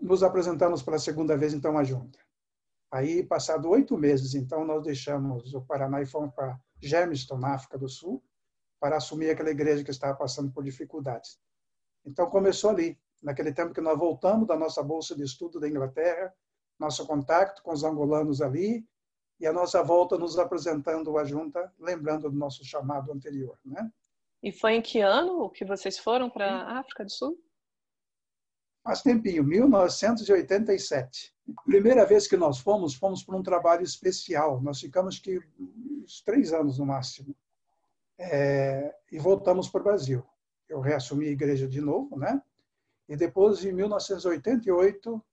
nos 0.01 0.23
apresentamos 0.23 0.83
pela 0.83 0.99
segunda 0.99 1.37
vez, 1.37 1.55
então, 1.55 1.79
à 1.79 1.85
junta. 1.85 2.19
Aí, 2.91 3.23
passado 3.23 3.69
oito 3.69 3.97
meses, 3.97 4.35
então, 4.35 4.65
nós 4.65 4.83
deixamos 4.83 5.55
o 5.55 5.61
Paraná 5.61 6.01
e 6.01 6.07
fomos 6.07 6.35
para 6.35 6.59
Germiston, 6.81 7.37
na 7.37 7.55
África 7.55 7.77
do 7.77 7.89
Sul, 7.89 8.23
para 8.81 8.97
assumir 8.97 9.31
aquela 9.31 9.51
igreja 9.51 9.85
que 9.85 9.91
estava 9.91 10.17
passando 10.17 10.51
por 10.51 10.65
dificuldades. 10.65 11.39
Então, 12.05 12.31
começou 12.31 12.71
ali, 12.71 12.99
naquele 13.23 13.53
tempo 13.53 13.75
que 13.75 13.81
nós 13.81 13.99
voltamos 13.99 14.47
da 14.47 14.57
nossa 14.57 14.83
bolsa 14.83 15.15
de 15.15 15.23
estudo 15.23 15.61
da 15.61 15.69
Inglaterra, 15.69 16.33
nosso 16.79 17.07
contato 17.07 17.63
com 17.63 17.73
os 17.73 17.85
angolanos 17.85 18.41
ali, 18.41 18.87
e 19.41 19.47
a 19.47 19.53
nossa 19.53 19.83
volta 19.83 20.19
nos 20.19 20.39
apresentando 20.39 21.17
a 21.17 21.25
junta, 21.25 21.73
lembrando 21.79 22.29
do 22.31 22.37
nosso 22.37 22.65
chamado 22.65 23.13
anterior. 23.13 23.59
Né? 23.65 23.91
E 24.43 24.53
foi 24.53 24.75
em 24.75 24.83
que 24.83 25.01
ano 25.01 25.49
que 25.51 25.65
vocês 25.65 25.99
foram 25.99 26.29
para 26.29 26.47
a 26.47 26.79
África 26.81 27.05
do 27.05 27.11
Sul? 27.11 27.39
Faz 28.83 29.03
tempinho, 29.03 29.45
1987. 29.45 31.35
A 31.57 31.63
primeira 31.63 32.05
vez 32.05 32.27
que 32.27 32.37
nós 32.37 32.59
fomos, 32.59 32.95
fomos 32.95 33.23
para 33.23 33.37
um 33.37 33.43
trabalho 33.43 33.83
especial. 33.83 34.61
Nós 34.61 34.81
ficamos 34.81 35.19
que 35.19 35.39
uns 36.03 36.21
três 36.23 36.53
anos 36.53 36.79
no 36.79 36.87
máximo. 36.87 37.35
É, 38.19 38.95
e 39.13 39.19
voltamos 39.19 39.69
para 39.69 39.81
o 39.81 39.85
Brasil. 39.85 40.25
Eu 40.69 40.81
reassumi 40.81 41.29
a 41.29 41.31
igreja 41.31 41.69
de 41.69 41.81
novo, 41.81 42.19
né? 42.19 42.43
E 43.09 43.17
depois, 43.17 43.65
em 43.65 43.73
1988, 43.73 45.25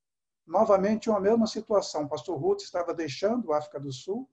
novamente 0.45 1.09
uma 1.09 1.19
mesma 1.19 1.47
situação. 1.47 2.03
O 2.03 2.09
pastor 2.09 2.39
Ruth 2.39 2.61
estava 2.61 2.93
deixando 2.93 3.51
a 3.51 3.57
África 3.57 3.79
do 3.79 3.91
Sul, 3.91 4.29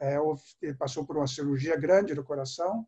é, 0.00 0.16
ele 0.60 0.74
passou 0.74 1.06
por 1.06 1.16
uma 1.16 1.26
cirurgia 1.26 1.76
grande 1.76 2.14
no 2.14 2.24
coração, 2.24 2.86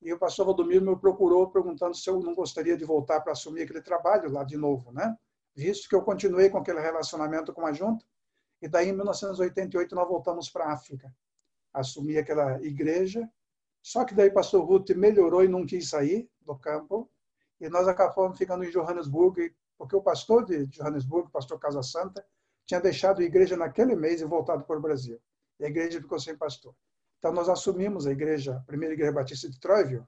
e 0.00 0.12
o 0.12 0.18
pastor 0.18 0.46
Valdomiro 0.46 0.84
me 0.84 0.96
procurou 0.96 1.50
perguntando 1.50 1.94
se 1.94 2.08
eu 2.08 2.20
não 2.20 2.34
gostaria 2.34 2.76
de 2.76 2.84
voltar 2.84 3.20
para 3.20 3.32
assumir 3.32 3.62
aquele 3.62 3.82
trabalho 3.82 4.30
lá 4.30 4.44
de 4.44 4.56
novo, 4.56 4.92
né? 4.92 5.16
Visto 5.54 5.88
que 5.88 5.94
eu 5.94 6.02
continuei 6.02 6.50
com 6.50 6.58
aquele 6.58 6.80
relacionamento 6.80 7.52
com 7.52 7.66
a 7.66 7.72
junta, 7.72 8.04
e 8.60 8.68
daí 8.68 8.88
em 8.88 8.92
1988 8.92 9.94
nós 9.94 10.08
voltamos 10.08 10.50
para 10.50 10.66
a 10.66 10.72
África, 10.72 11.14
assumir 11.72 12.18
aquela 12.18 12.60
igreja. 12.62 13.28
Só 13.82 14.04
que 14.04 14.14
daí 14.14 14.30
pastor 14.30 14.64
Ruth 14.64 14.90
melhorou 14.90 15.44
e 15.44 15.48
não 15.48 15.66
quis 15.66 15.88
sair 15.88 16.28
do 16.40 16.56
campo, 16.56 17.10
e 17.60 17.68
nós 17.68 17.88
acabamos 17.88 18.36
ficando 18.36 18.64
em 18.64 18.70
Johannesburg, 18.70 19.54
porque 19.78 19.94
o 19.94 20.02
pastor 20.02 20.44
de 20.44 20.66
Johannesburg, 20.66 21.28
o 21.28 21.30
pastor 21.30 21.58
Casa 21.58 21.82
Santa, 21.82 22.24
tinha 22.64 22.80
deixado 22.80 23.20
a 23.20 23.24
igreja 23.24 23.56
naquele 23.56 23.94
mês 23.94 24.20
e 24.20 24.24
voltado 24.24 24.64
para 24.64 24.78
o 24.78 24.82
Brasil. 24.82 25.20
E 25.60 25.64
a 25.64 25.68
igreja 25.68 26.00
ficou 26.00 26.18
sem 26.18 26.36
pastor. 26.36 26.74
Então, 27.18 27.32
nós 27.32 27.48
assumimos 27.48 28.06
a 28.06 28.12
igreja, 28.12 28.56
a 28.56 28.60
primeira 28.60 28.94
igreja 28.94 29.12
batista 29.12 29.48
de 29.48 29.58
Troiville, 29.58 30.04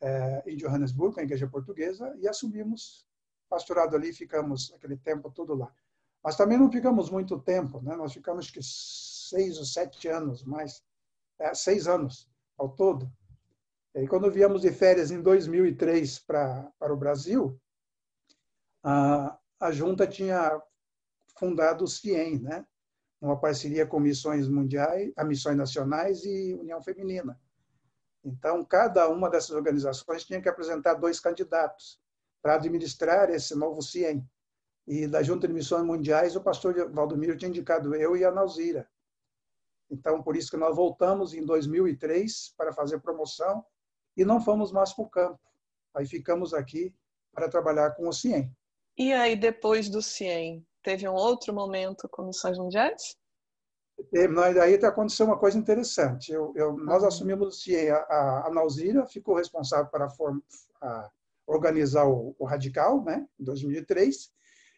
é, 0.00 0.42
em 0.46 0.56
Johannesburg, 0.56 1.18
a 1.18 1.22
igreja 1.22 1.48
portuguesa, 1.48 2.14
e 2.18 2.28
assumimos 2.28 3.06
pastorado 3.48 3.96
ali, 3.96 4.12
ficamos 4.12 4.72
aquele 4.74 4.96
tempo 4.96 5.30
todo 5.30 5.54
lá. 5.54 5.72
Mas 6.22 6.36
também 6.36 6.58
não 6.58 6.70
ficamos 6.70 7.10
muito 7.10 7.38
tempo, 7.40 7.80
né? 7.80 7.96
Nós 7.96 8.12
ficamos 8.12 8.50
que 8.50 8.60
seis 8.62 9.58
ou 9.58 9.64
sete 9.64 10.08
anos, 10.08 10.44
mais 10.44 10.82
é, 11.38 11.54
seis 11.54 11.86
anos 11.86 12.28
ao 12.56 12.68
todo. 12.68 13.10
E 13.94 14.06
quando 14.06 14.30
viemos 14.30 14.62
de 14.62 14.70
férias 14.70 15.10
em 15.10 15.22
2003 15.22 16.18
para 16.20 16.70
para 16.78 16.92
o 16.92 16.96
Brasil, 16.96 17.58
a, 18.82 19.38
a 19.60 19.72
junta 19.72 20.06
tinha 20.06 20.60
fundado 21.38 21.84
o 21.84 21.88
CIEM, 21.88 22.40
né? 22.40 22.66
uma 23.20 23.38
parceria 23.38 23.86
com 23.86 23.98
missões 23.98 24.48
mundiais, 24.48 25.12
a 25.16 25.24
missões 25.24 25.56
nacionais 25.56 26.24
e 26.24 26.54
União 26.54 26.82
Feminina. 26.82 27.38
Então, 28.24 28.64
cada 28.64 29.08
uma 29.08 29.30
dessas 29.30 29.50
organizações 29.50 30.24
tinha 30.24 30.40
que 30.40 30.48
apresentar 30.48 30.94
dois 30.94 31.18
candidatos 31.18 32.00
para 32.42 32.54
administrar 32.54 33.30
esse 33.30 33.54
novo 33.54 33.82
CIEM. 33.82 34.28
E 34.86 35.06
da 35.06 35.22
Junta 35.22 35.46
de 35.46 35.54
Missões 35.54 35.84
Mundiais, 35.84 36.34
o 36.34 36.40
pastor 36.40 36.90
Valdomiro 36.90 37.36
tinha 37.36 37.48
indicado 37.48 37.94
eu 37.94 38.16
e 38.16 38.24
a 38.24 38.30
Nauzira. 38.30 38.88
Então, 39.90 40.22
por 40.22 40.36
isso 40.36 40.50
que 40.50 40.56
nós 40.56 40.74
voltamos 40.74 41.34
em 41.34 41.44
2003 41.44 42.54
para 42.56 42.72
fazer 42.72 43.00
promoção 43.00 43.64
e 44.16 44.24
não 44.24 44.40
fomos 44.40 44.72
mais 44.72 44.92
para 44.92 45.04
o 45.04 45.08
campo. 45.08 45.40
Aí 45.94 46.06
ficamos 46.06 46.54
aqui 46.54 46.94
para 47.32 47.48
trabalhar 47.48 47.92
com 47.92 48.08
o 48.08 48.12
CIEM. 48.12 48.54
E 48.98 49.12
aí, 49.12 49.36
depois 49.36 49.88
do 49.88 50.02
CIEM, 50.02 50.66
teve 50.82 51.08
um 51.08 51.14
outro 51.14 51.54
momento 51.54 52.08
com 52.08 52.26
Missões 52.26 52.58
Mundiais? 52.58 53.16
Aí 54.60 54.74
aconteceu 54.74 55.26
uma 55.26 55.38
coisa 55.38 55.56
interessante. 55.56 56.32
Eu, 56.32 56.52
eu, 56.56 56.76
nós 56.76 57.02
uhum. 57.02 57.08
assumimos 57.08 57.48
o 57.48 57.60
CIEM, 57.60 57.90
a, 57.90 58.46
a 58.46 58.50
Nauzira 58.50 59.06
ficou 59.06 59.36
responsável 59.36 59.86
para 59.86 60.08
form, 60.10 60.40
a, 60.82 61.10
organizar 61.46 62.06
o, 62.08 62.34
o, 62.38 62.44
Radical, 62.44 63.04
né, 63.04 63.26
em 63.38 63.44
2003, 63.44 64.30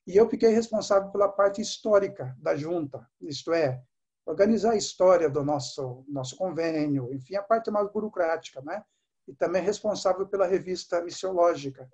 e 0.07 0.17
eu 0.17 0.29
fiquei 0.29 0.51
responsável 0.51 1.11
pela 1.11 1.29
parte 1.29 1.63
histórica 1.63 2.37
da 2.39 2.55
junta, 2.55 3.07
isto 3.23 3.53
é, 3.53 3.83
organizar 4.25 4.73
a 4.73 4.77
história 4.77 5.29
do 5.29 5.43
nosso 5.43 6.05
nosso 6.09 6.37
convênio, 6.37 7.13
enfim, 7.13 7.37
a 7.37 7.43
parte 7.43 7.71
mais 7.71 7.91
burocrática, 7.91 8.61
né? 8.63 8.85
E 9.27 9.35
também 9.35 9.63
responsável 9.63 10.27
pela 10.27 10.47
revista 10.47 11.03
missiológica, 11.03 11.89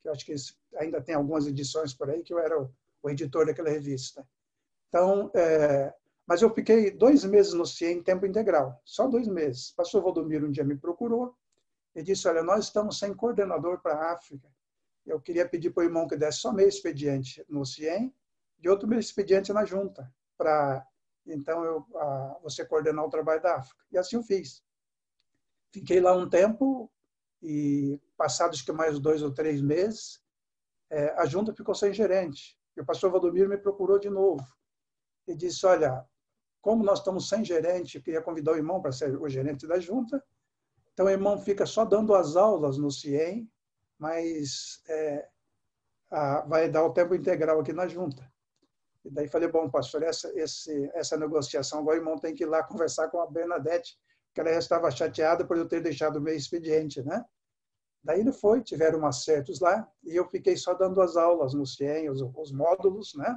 que 0.00 0.08
eu 0.08 0.12
acho 0.12 0.24
que 0.24 0.34
ainda 0.76 1.00
tem 1.00 1.14
algumas 1.14 1.46
edições 1.46 1.94
por 1.94 2.10
aí 2.10 2.22
que 2.22 2.32
eu 2.32 2.38
era 2.38 2.60
o, 2.60 3.10
editor 3.10 3.46
daquela 3.46 3.70
revista. 3.70 4.26
Então, 4.88 5.30
é, 5.34 5.94
mas 6.26 6.42
eu 6.42 6.52
fiquei 6.54 6.90
dois 6.90 7.24
meses 7.24 7.54
no 7.54 7.64
CIE 7.64 7.92
em 7.92 8.02
tempo 8.02 8.26
integral, 8.26 8.80
só 8.84 9.06
dois 9.06 9.26
meses. 9.26 9.72
Pastor 9.72 10.02
Valdomiro 10.02 10.46
um 10.46 10.50
dia 10.50 10.64
me 10.64 10.76
procurou 10.76 11.34
e 11.94 12.02
disse: 12.02 12.28
Olha, 12.28 12.42
nós 12.42 12.66
estamos 12.66 12.98
sem 12.98 13.14
coordenador 13.14 13.80
para 13.80 13.94
a 13.94 14.12
África. 14.12 14.48
Eu 15.06 15.20
queria 15.20 15.48
pedir 15.48 15.70
para 15.70 15.80
o 15.82 15.84
irmão 15.84 16.06
que 16.06 16.16
desse 16.16 16.38
só 16.38 16.52
meio 16.52 16.68
expediente 16.68 17.44
no 17.48 17.64
CIEM 17.64 18.14
e 18.62 18.68
outro 18.68 18.86
meio 18.86 19.00
expediente 19.00 19.52
na 19.52 19.64
junta, 19.64 20.12
para 20.36 20.86
então 21.26 21.64
eu, 21.64 21.86
a, 21.96 22.38
você 22.42 22.64
coordenar 22.64 23.04
o 23.04 23.10
trabalho 23.10 23.42
da 23.42 23.56
África. 23.56 23.82
E 23.90 23.98
assim 23.98 24.16
eu 24.16 24.22
fiz. 24.22 24.62
Fiquei 25.72 26.00
lá 26.00 26.14
um 26.14 26.28
tempo 26.28 26.90
e, 27.42 28.00
passados 28.16 28.62
que 28.62 28.72
mais 28.72 28.98
dois 28.98 29.22
ou 29.22 29.32
três 29.32 29.60
meses, 29.60 30.20
é, 30.90 31.10
a 31.20 31.26
junta 31.26 31.54
ficou 31.54 31.74
sem 31.74 31.92
gerente. 31.92 32.58
E 32.76 32.80
o 32.80 32.84
pastor 32.84 33.10
Valdomiro 33.10 33.48
me 33.48 33.58
procurou 33.58 33.98
de 33.98 34.10
novo 34.10 34.44
e 35.26 35.34
disse: 35.34 35.66
Olha, 35.66 36.04
como 36.60 36.84
nós 36.84 36.98
estamos 36.98 37.28
sem 37.28 37.44
gerente, 37.44 38.00
queria 38.00 38.22
convidar 38.22 38.52
o 38.52 38.56
irmão 38.56 38.80
para 38.80 38.92
ser 38.92 39.20
o 39.20 39.28
gerente 39.28 39.66
da 39.66 39.78
junta. 39.78 40.22
Então, 40.92 41.06
o 41.06 41.10
irmão 41.10 41.38
fica 41.38 41.64
só 41.64 41.84
dando 41.84 42.14
as 42.14 42.34
aulas 42.34 42.76
no 42.76 42.90
CIEM, 42.90 43.48
mas 43.98 44.82
é, 44.88 45.28
a, 46.10 46.40
vai 46.42 46.68
dar 46.68 46.84
o 46.84 46.92
tempo 46.92 47.14
integral 47.14 47.60
aqui 47.60 47.72
na 47.72 47.86
junta. 47.86 48.28
E 49.04 49.10
daí 49.10 49.28
falei, 49.28 49.48
bom, 49.48 49.70
pastor, 49.70 50.02
essa, 50.02 50.30
esse, 50.38 50.90
essa 50.94 51.16
negociação, 51.16 51.80
agora 51.80 51.96
o 51.96 52.00
irmão 52.00 52.18
tem 52.18 52.34
que 52.34 52.44
ir 52.44 52.46
lá 52.46 52.62
conversar 52.66 53.08
com 53.08 53.20
a 53.20 53.26
Bernadette, 53.26 53.96
que 54.38 54.42
ela 54.42 54.52
já 54.52 54.58
estava 54.60 54.90
chateada 54.90 55.44
por 55.44 55.56
eu 55.56 55.66
ter 55.66 55.82
deixado 55.82 56.16
o 56.16 56.20
meu 56.20 56.34
expediente, 56.34 57.02
né? 57.02 57.24
Daí 58.04 58.20
ele 58.20 58.32
foi, 58.32 58.62
tiveram 58.62 59.04
acertos 59.04 59.58
lá, 59.58 59.90
e 60.04 60.14
eu 60.14 60.28
fiquei 60.28 60.56
só 60.56 60.74
dando 60.74 61.00
as 61.02 61.16
aulas 61.16 61.54
no 61.54 61.66
CIEM, 61.66 62.08
os, 62.08 62.22
os 62.22 62.52
módulos, 62.52 63.14
né? 63.16 63.36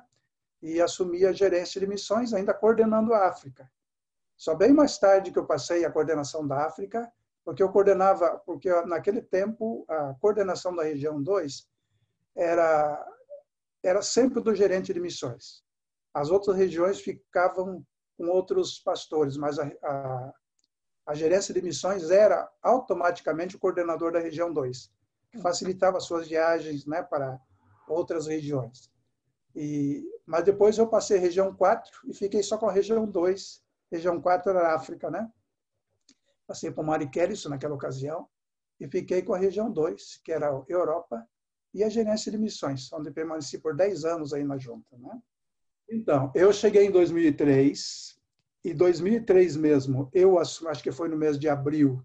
e 0.62 0.80
assumi 0.80 1.26
a 1.26 1.34
gerência 1.34 1.82
de 1.82 1.88
missões, 1.88 2.34
ainda 2.34 2.54
coordenando 2.54 3.16
a 3.16 3.28
África. 3.28 3.68
Só 4.38 4.54
bem 4.54 4.72
mais 4.72 5.00
tarde 5.00 5.32
que 5.32 5.40
eu 5.40 5.46
passei 5.46 5.84
a 5.84 5.92
coordenação 5.92 6.48
da 6.48 6.68
África, 6.68 7.12
porque 7.44 7.64
eu 7.64 7.72
coordenava, 7.72 8.38
porque 8.46 8.70
naquele 8.84 9.24
tempo 9.24 9.84
a 9.90 10.14
coordenação 10.22 10.76
da 10.76 10.84
região 10.84 11.22
2 11.22 11.68
era 12.36 13.08
era 13.84 14.04
sempre 14.04 14.40
do 14.40 14.54
gerente 14.54 14.94
de 14.94 15.00
missões. 15.00 15.64
As 16.14 16.30
outras 16.30 16.56
regiões 16.56 17.02
ficavam 17.02 17.84
com 18.16 18.28
outros 18.28 18.78
pastores, 18.78 19.36
mas 19.36 19.58
a, 19.58 19.66
a, 19.82 20.34
a 21.12 21.14
gerência 21.14 21.54
de 21.54 21.62
missões 21.62 22.10
era 22.10 22.50
automaticamente 22.64 23.58
o 23.58 23.60
coordenador 23.60 24.14
da 24.14 24.20
região 24.20 24.52
2, 24.54 24.90
que 25.30 25.40
facilitava 25.40 26.00
suas 26.00 26.30
viagens 26.30 26.86
né, 26.86 27.04
para 27.04 27.38
outras 27.86 28.28
regiões. 28.28 28.90
E, 29.54 30.10
mas 30.26 30.46
depois 30.46 30.78
eu 30.78 30.88
passei 30.88 31.18
região 31.18 31.54
4 31.54 31.92
e 32.08 32.14
fiquei 32.14 32.42
só 32.42 32.58
com 32.58 32.70
a 32.70 32.72
região 32.72 33.06
2. 33.06 33.62
Região 33.92 34.22
4 34.22 34.52
era 34.52 34.74
África, 34.74 35.12
né? 35.12 35.30
Passei 36.48 36.72
por 36.72 36.86
Mariquelli, 36.86 37.34
isso 37.34 37.50
naquela 37.50 37.76
ocasião, 37.76 38.26
e 38.80 38.88
fiquei 38.88 39.22
com 39.22 39.34
a 39.34 39.38
região 39.38 39.70
2, 39.70 40.22
que 40.24 40.32
era 40.32 40.50
a 40.50 40.64
Europa, 40.70 41.28
e 41.74 41.84
a 41.84 41.90
gerência 41.90 42.32
de 42.32 42.38
missões, 42.38 42.92
onde 42.94 43.12
permaneci 43.12 43.60
por 43.60 43.76
10 43.76 44.06
anos 44.06 44.34
aí 44.34 44.46
na 44.46 44.58
junta, 44.58 44.98
né? 44.98 45.22
Então, 45.90 46.32
eu 46.34 46.54
cheguei 46.54 46.86
em 46.86 46.92
2003, 46.92 48.18
e 48.64 48.74
2003 48.74 49.58
mesmo, 49.58 50.10
eu 50.14 50.38
acho 50.38 50.84
que 50.84 50.92
foi 50.92 51.10
no 51.10 51.18
mês 51.18 51.40
de 51.40 51.50
abril, 51.50 52.04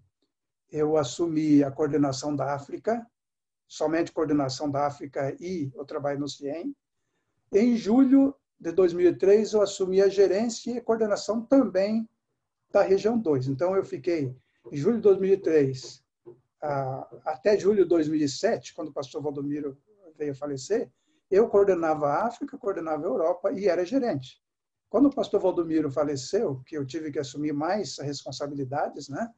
eu 0.71 0.97
assumi 0.97 1.63
a 1.63 1.71
coordenação 1.71 2.35
da 2.35 2.53
África, 2.53 3.05
somente 3.67 4.11
coordenação 4.11 4.69
da 4.69 4.87
África 4.87 5.35
e 5.39 5.71
o 5.75 5.85
trabalho 5.85 6.19
no 6.19 6.27
CIEM. 6.27 6.75
Em 7.53 7.75
julho 7.75 8.35
de 8.59 8.71
2003, 8.71 9.53
eu 9.53 9.61
assumi 9.61 10.01
a 10.01 10.09
gerência 10.09 10.71
e 10.71 10.81
coordenação 10.81 11.41
também 11.41 12.09
da 12.71 12.81
região 12.81 13.17
2. 13.17 13.47
Então, 13.47 13.75
eu 13.75 13.83
fiquei 13.83 14.35
em 14.71 14.77
julho 14.77 14.97
de 14.97 15.03
2003 15.03 16.03
até 17.23 17.57
julho 17.57 17.83
de 17.83 17.89
2007, 17.89 18.73
quando 18.73 18.89
o 18.89 18.93
pastor 18.93 19.21
Valdomiro 19.21 19.77
veio 20.17 20.31
a 20.31 20.35
falecer, 20.35 20.89
eu 21.29 21.47
coordenava 21.47 22.07
a 22.07 22.25
África, 22.25 22.57
coordenava 22.57 23.03
a 23.03 23.09
Europa 23.09 23.51
e 23.51 23.67
era 23.67 23.85
gerente. 23.85 24.41
Quando 24.89 25.07
o 25.07 25.13
pastor 25.13 25.41
Valdomiro 25.41 25.91
faleceu, 25.91 26.61
que 26.65 26.77
eu 26.77 26.85
tive 26.85 27.11
que 27.11 27.19
assumir 27.19 27.53
mais 27.53 27.97
responsabilidades, 27.97 29.09
né? 29.09 29.29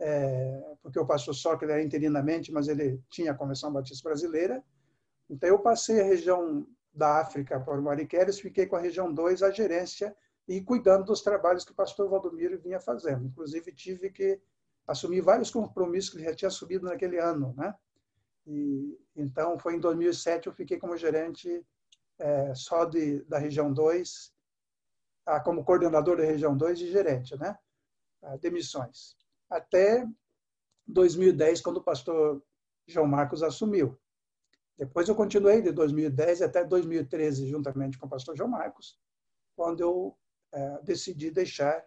É, 0.00 0.76
porque 0.82 0.98
o 0.98 1.06
pastor 1.06 1.34
Sócrates 1.34 1.74
era 1.74 1.82
interinamente, 1.82 2.52
mas 2.52 2.68
ele 2.68 3.02
tinha 3.10 3.32
a 3.32 3.34
Convenção 3.34 3.72
Batista 3.72 4.08
Brasileira. 4.08 4.64
Então, 5.28 5.48
eu 5.48 5.58
passei 5.58 6.00
a 6.00 6.04
região 6.04 6.66
da 6.94 7.20
África 7.20 7.60
para 7.60 7.78
o 7.78 7.82
Mariqueres, 7.82 8.40
fiquei 8.40 8.66
com 8.66 8.76
a 8.76 8.80
região 8.80 9.12
2, 9.12 9.42
a 9.42 9.50
gerência, 9.50 10.16
e 10.46 10.62
cuidando 10.62 11.04
dos 11.04 11.20
trabalhos 11.20 11.64
que 11.64 11.72
o 11.72 11.74
pastor 11.74 12.08
Valdomiro 12.08 12.58
vinha 12.58 12.80
fazendo. 12.80 13.26
Inclusive, 13.26 13.72
tive 13.72 14.10
que 14.10 14.40
assumir 14.86 15.20
vários 15.20 15.50
compromissos 15.50 16.10
que 16.10 16.16
ele 16.16 16.24
já 16.24 16.34
tinha 16.34 16.48
assumido 16.48 16.86
naquele 16.86 17.18
ano, 17.18 17.54
né? 17.56 17.74
E, 18.46 18.98
então, 19.14 19.58
foi 19.58 19.74
em 19.74 19.80
2007 19.80 20.46
eu 20.46 20.52
fiquei 20.54 20.78
como 20.78 20.96
gerente 20.96 21.62
é, 22.18 22.54
só 22.54 22.86
de, 22.86 23.22
da 23.24 23.36
região 23.36 23.70
2, 23.70 24.32
ah, 24.32 24.37
como 25.44 25.64
coordenador 25.64 26.16
da 26.16 26.24
região 26.24 26.56
2 26.56 26.80
e 26.80 26.90
gerente, 26.90 27.36
né? 27.36 27.56
Demissões. 28.40 29.16
Até 29.50 30.06
2010, 30.86 31.60
quando 31.60 31.78
o 31.78 31.82
pastor 31.82 32.42
João 32.86 33.06
Marcos 33.06 33.42
assumiu. 33.42 33.98
Depois 34.78 35.08
eu 35.08 35.14
continuei 35.14 35.60
de 35.60 35.72
2010 35.72 36.42
até 36.42 36.64
2013, 36.64 37.46
juntamente 37.46 37.98
com 37.98 38.06
o 38.06 38.08
pastor 38.08 38.36
João 38.36 38.48
Marcos, 38.48 38.98
quando 39.56 39.80
eu 39.80 40.16
é, 40.52 40.82
decidi 40.82 41.30
deixar 41.30 41.84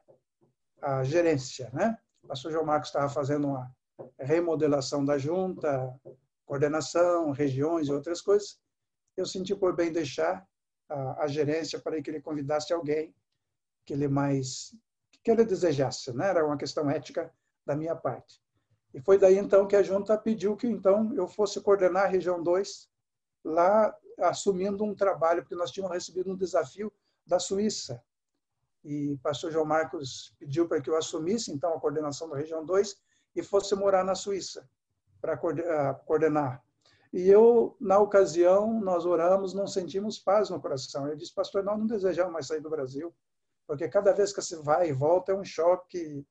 a 0.81 1.03
gerência, 1.03 1.69
né? 1.73 1.97
O 2.21 2.27
pastor 2.27 2.51
João 2.51 2.65
Marcos 2.65 2.89
estava 2.89 3.09
fazendo 3.09 3.47
uma 3.47 3.71
remodelação 4.19 5.03
da 5.03 5.17
junta, 5.17 5.93
coordenação, 6.45 7.31
regiões 7.31 7.87
e 7.87 7.93
outras 7.93 8.21
coisas. 8.21 8.59
Eu 9.15 9.25
senti 9.25 9.55
por 9.55 9.75
bem 9.75 9.91
deixar 9.91 10.45
a, 10.89 11.23
a 11.23 11.27
gerência 11.27 11.79
para 11.79 12.01
que 12.01 12.09
ele 12.09 12.21
convidasse 12.21 12.73
alguém 12.73 13.15
que 13.91 13.95
ele 13.95 14.07
mais 14.07 14.73
que 15.21 15.29
ele 15.29 15.43
desejasse, 15.43 16.13
né? 16.13 16.29
Era 16.29 16.45
uma 16.45 16.57
questão 16.57 16.89
ética 16.89 17.31
da 17.65 17.75
minha 17.75 17.93
parte. 17.93 18.41
E 18.93 19.01
foi 19.01 19.19
daí 19.19 19.37
então 19.37 19.67
que 19.67 19.75
a 19.75 19.83
junta 19.83 20.17
pediu 20.17 20.55
que 20.55 20.65
então 20.65 21.13
eu 21.13 21.27
fosse 21.27 21.59
coordenar 21.59 22.05
a 22.05 22.07
região 22.07 22.41
2 22.41 22.89
lá 23.43 23.93
assumindo 24.19 24.83
um 24.85 24.95
trabalho 24.95 25.41
porque 25.43 25.55
nós 25.55 25.71
tínhamos 25.71 25.93
recebido 25.93 26.31
um 26.31 26.37
desafio 26.37 26.91
da 27.27 27.37
Suíça. 27.37 28.01
E 28.83 29.11
o 29.11 29.17
pastor 29.19 29.51
João 29.51 29.65
Marcos 29.65 30.33
pediu 30.39 30.67
para 30.67 30.81
que 30.81 30.89
eu 30.89 30.97
assumisse 30.97 31.51
então 31.51 31.73
a 31.73 31.79
coordenação 31.79 32.29
da 32.29 32.37
região 32.37 32.65
2 32.65 32.95
e 33.35 33.43
fosse 33.43 33.75
morar 33.75 34.05
na 34.05 34.15
Suíça 34.15 34.67
para 35.19 35.33
ah, 35.33 35.93
coordenar. 36.05 36.63
E 37.11 37.27
eu, 37.27 37.75
na 37.79 37.99
ocasião, 37.99 38.79
nós 38.79 39.05
oramos, 39.05 39.53
não 39.53 39.67
sentimos 39.67 40.17
paz 40.17 40.49
no 40.49 40.61
coração. 40.61 41.09
Eu 41.09 41.17
disse, 41.17 41.33
pastor, 41.33 41.61
nós 41.61 41.77
não 41.77 41.85
desejamos 41.85 42.31
mais 42.31 42.47
sair 42.47 42.61
do 42.61 42.69
Brasil, 42.69 43.13
porque 43.67 43.87
cada 43.87 44.11
vez 44.13 44.33
que 44.33 44.41
você 44.41 44.55
vai 44.57 44.89
e 44.89 44.93
volta 44.93 45.31
é 45.31 45.35
um 45.35 45.43
choque 45.43 46.25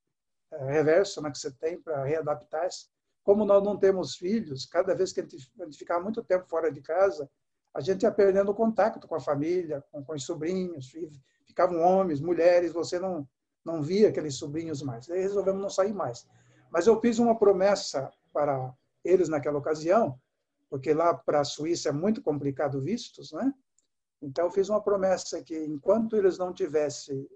é, 0.53 0.73
reverso 0.73 1.23
né, 1.23 1.31
que 1.31 1.39
você 1.39 1.51
tem 1.51 1.81
para 1.81 2.05
readaptar-se. 2.05 2.89
Como 3.23 3.45
nós 3.45 3.63
não 3.63 3.79
temos 3.79 4.17
filhos, 4.17 4.67
cada 4.67 4.95
vez 4.95 5.13
que 5.13 5.21
a 5.21 5.23
gente, 5.25 5.79
ficava 5.79 6.03
muito 6.03 6.23
tempo 6.25 6.47
fora 6.49 6.73
de 6.73 6.81
casa, 6.81 7.31
a 7.75 7.81
gente 7.81 8.03
ia 8.03 8.11
perdendo 8.11 8.55
contato 8.55 9.07
com 9.07 9.15
a 9.15 9.21
família, 9.21 9.85
com, 9.93 10.03
com 10.05 10.15
os 10.15 10.25
sobrinhos, 10.25 10.93
ficavam 11.47 11.81
homens, 11.81 12.21
mulheres, 12.21 12.73
você 12.73 12.99
não, 12.99 13.29
não 13.65 13.83
via 13.83 14.09
aqueles 14.09 14.37
sobrinhos 14.37 14.83
mais. 14.83 15.07
Daí 15.07 15.21
resolvemos 15.21 15.63
não 15.63 15.71
sair 15.71 15.93
mais. 15.93 16.27
Mas 16.71 16.87
eu 16.87 17.01
fiz 17.01 17.19
uma 17.19 17.39
promessa 17.39 18.11
para 18.33 18.75
eles 19.05 19.29
naquela 19.29 19.59
ocasião, 19.59 20.19
porque 20.69 20.93
lá 20.93 21.15
para 21.15 21.41
a 21.41 21.45
Suíça 21.45 21.89
é 21.89 21.93
muito 21.93 22.23
complicado 22.23 22.81
vistos, 22.81 23.33
né? 23.33 23.53
Então 24.23 24.45
eu 24.47 24.51
fiz 24.51 24.69
uma 24.69 24.83
promessa 24.83 25.43
que 25.43 25.57
enquanto 25.65 26.17
eles 26.17 26.39
não 26.39 26.53
tivessem, 26.53 27.29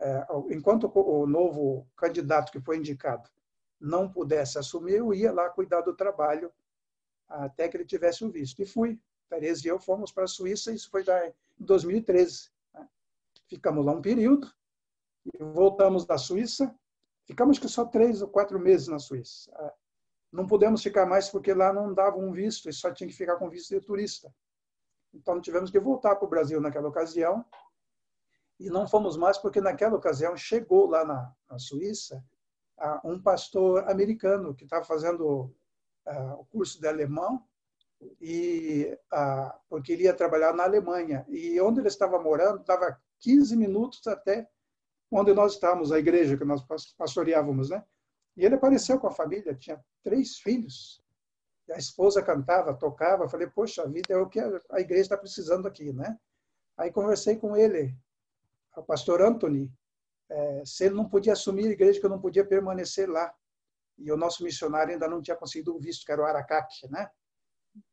é, 0.00 0.26
enquanto 0.50 0.90
o 0.94 1.26
novo 1.26 1.86
candidato 1.96 2.50
que 2.50 2.60
foi 2.60 2.78
indicado 2.78 3.28
não 3.80 4.10
pudesse 4.10 4.58
assumir, 4.58 4.94
eu 4.94 5.12
ia 5.14 5.32
lá 5.32 5.48
cuidar 5.50 5.80
do 5.82 5.94
trabalho 5.94 6.52
até 7.28 7.68
que 7.68 7.76
ele 7.76 7.84
tivesse 7.84 8.24
o 8.24 8.30
visto. 8.30 8.60
E 8.60 8.66
fui. 8.66 9.00
Tereza 9.28 9.66
e 9.66 9.68
eu 9.68 9.78
fomos 9.78 10.12
para 10.12 10.24
a 10.24 10.28
Suíça, 10.28 10.72
isso 10.72 10.90
foi 10.90 11.02
já 11.02 11.26
em 11.26 11.32
2013. 11.58 12.50
Né? 12.74 12.86
Ficamos 13.48 13.84
lá 13.84 13.92
um 13.92 14.02
período 14.02 14.52
e 15.32 15.42
voltamos 15.42 16.04
da 16.04 16.18
Suíça. 16.18 16.74
Ficamos 17.24 17.58
que 17.58 17.66
só 17.66 17.86
três 17.86 18.20
ou 18.20 18.28
quatro 18.28 18.58
meses 18.58 18.88
na 18.88 18.98
Suíça 18.98 19.50
não 20.32 20.46
pudemos 20.46 20.82
ficar 20.82 21.04
mais 21.04 21.28
porque 21.28 21.52
lá 21.52 21.72
não 21.72 21.92
dava 21.92 22.16
um 22.16 22.32
visto 22.32 22.68
e 22.68 22.72
só 22.72 22.90
tinha 22.90 23.06
que 23.06 23.14
ficar 23.14 23.36
com 23.36 23.50
visto 23.50 23.68
de 23.68 23.80
turista. 23.84 24.34
Então 25.14 25.40
tivemos 25.40 25.70
que 25.70 25.78
voltar 25.78 26.16
para 26.16 26.26
o 26.26 26.30
Brasil 26.30 26.60
naquela 26.60 26.88
ocasião 26.88 27.44
e 28.58 28.70
não 28.70 28.86
fomos 28.86 29.16
mais 29.16 29.38
porque 29.38 29.60
naquela 29.60 29.96
ocasião 29.96 30.36
chegou 30.36 30.86
lá 30.86 31.04
na, 31.04 31.32
na 31.50 31.58
Suíça 31.58 32.24
um 33.04 33.20
pastor 33.20 33.88
americano 33.88 34.54
que 34.54 34.64
estava 34.64 34.84
fazendo 34.84 35.54
o 36.38 36.44
curso 36.46 36.80
de 36.80 36.88
alemão 36.88 37.44
e 38.20 38.98
porque 39.68 39.92
ele 39.92 40.04
ia 40.04 40.14
trabalhar 40.14 40.52
na 40.52 40.64
Alemanha 40.64 41.24
e 41.28 41.60
onde 41.60 41.80
ele 41.80 41.88
estava 41.88 42.18
morando 42.18 42.60
estava 42.60 43.00
15 43.20 43.56
minutos 43.56 44.06
até 44.06 44.48
onde 45.10 45.34
nós 45.34 45.52
estávamos 45.54 45.92
a 45.92 45.98
igreja 45.98 46.36
que 46.36 46.44
nós 46.44 46.64
pastoreávamos, 46.96 47.68
né? 47.70 47.84
E 48.34 48.46
ele 48.46 48.54
apareceu 48.54 48.98
com 48.98 49.06
a 49.06 49.12
família, 49.12 49.54
tinha 49.54 49.78
três 50.02 50.38
filhos. 50.38 51.01
A 51.72 51.78
esposa 51.78 52.22
cantava, 52.22 52.74
tocava. 52.74 53.28
Falei, 53.28 53.48
poxa, 53.48 53.88
vida 53.88 54.12
é 54.14 54.16
o 54.16 54.28
que 54.28 54.40
a 54.40 54.80
igreja 54.80 55.02
está 55.02 55.16
precisando 55.16 55.66
aqui, 55.66 55.92
né? 55.92 56.18
Aí 56.76 56.90
conversei 56.90 57.36
com 57.36 57.56
ele, 57.56 57.96
o 58.76 58.82
pastor 58.82 59.20
Anthony, 59.20 59.70
é, 60.30 60.62
se 60.64 60.84
ele 60.84 60.94
não 60.94 61.08
podia 61.08 61.34
assumir 61.34 61.68
a 61.68 61.72
igreja, 61.72 62.00
que 62.00 62.06
eu 62.06 62.10
não 62.10 62.20
podia 62.20 62.44
permanecer 62.44 63.08
lá. 63.08 63.32
E 63.98 64.10
o 64.10 64.16
nosso 64.16 64.42
missionário 64.42 64.92
ainda 64.92 65.06
não 65.06 65.20
tinha 65.20 65.36
conseguido 65.36 65.76
um 65.76 65.78
visto, 65.78 66.06
que 66.06 66.12
era 66.12 66.22
o 66.22 66.24
Aracaque, 66.24 66.90
né? 66.90 67.10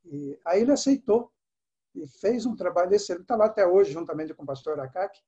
E 0.05 0.39
aí 0.45 0.61
ele 0.61 0.71
aceitou 0.71 1.31
e 1.93 2.07
fez 2.07 2.45
um 2.45 2.55
trabalho 2.55 2.93
excelente. 2.93 3.23
Está 3.23 3.35
lá 3.35 3.45
até 3.45 3.67
hoje, 3.67 3.91
juntamente 3.91 4.33
com 4.33 4.43
o 4.43 4.45
pastor 4.45 4.79
Aracaque. 4.79 5.19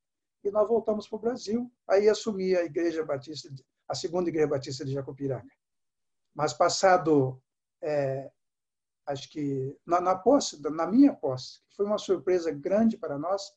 E 0.43 0.49
nós 0.49 0.67
voltamos 0.67 1.07
para 1.07 1.17
o 1.17 1.21
Brasil. 1.21 1.71
Aí 1.87 2.09
assumi 2.09 2.55
a 2.55 2.63
Igreja 2.63 3.03
Batista 3.03 3.49
a 3.91 3.95
segunda 3.95 4.29
Igreja 4.29 4.47
Batista 4.47 4.85
de 4.85 4.93
Jacupiranga. 4.93 5.51
Mas 6.33 6.53
passado, 6.53 7.43
é, 7.81 8.31
acho 9.05 9.29
que 9.29 9.77
na, 9.85 9.99
na, 9.99 10.15
posse, 10.15 10.61
na 10.61 10.87
minha 10.87 11.13
posse, 11.13 11.61
foi 11.75 11.85
uma 11.85 11.97
surpresa 11.97 12.51
grande 12.51 12.97
para 12.97 13.17
nós, 13.17 13.53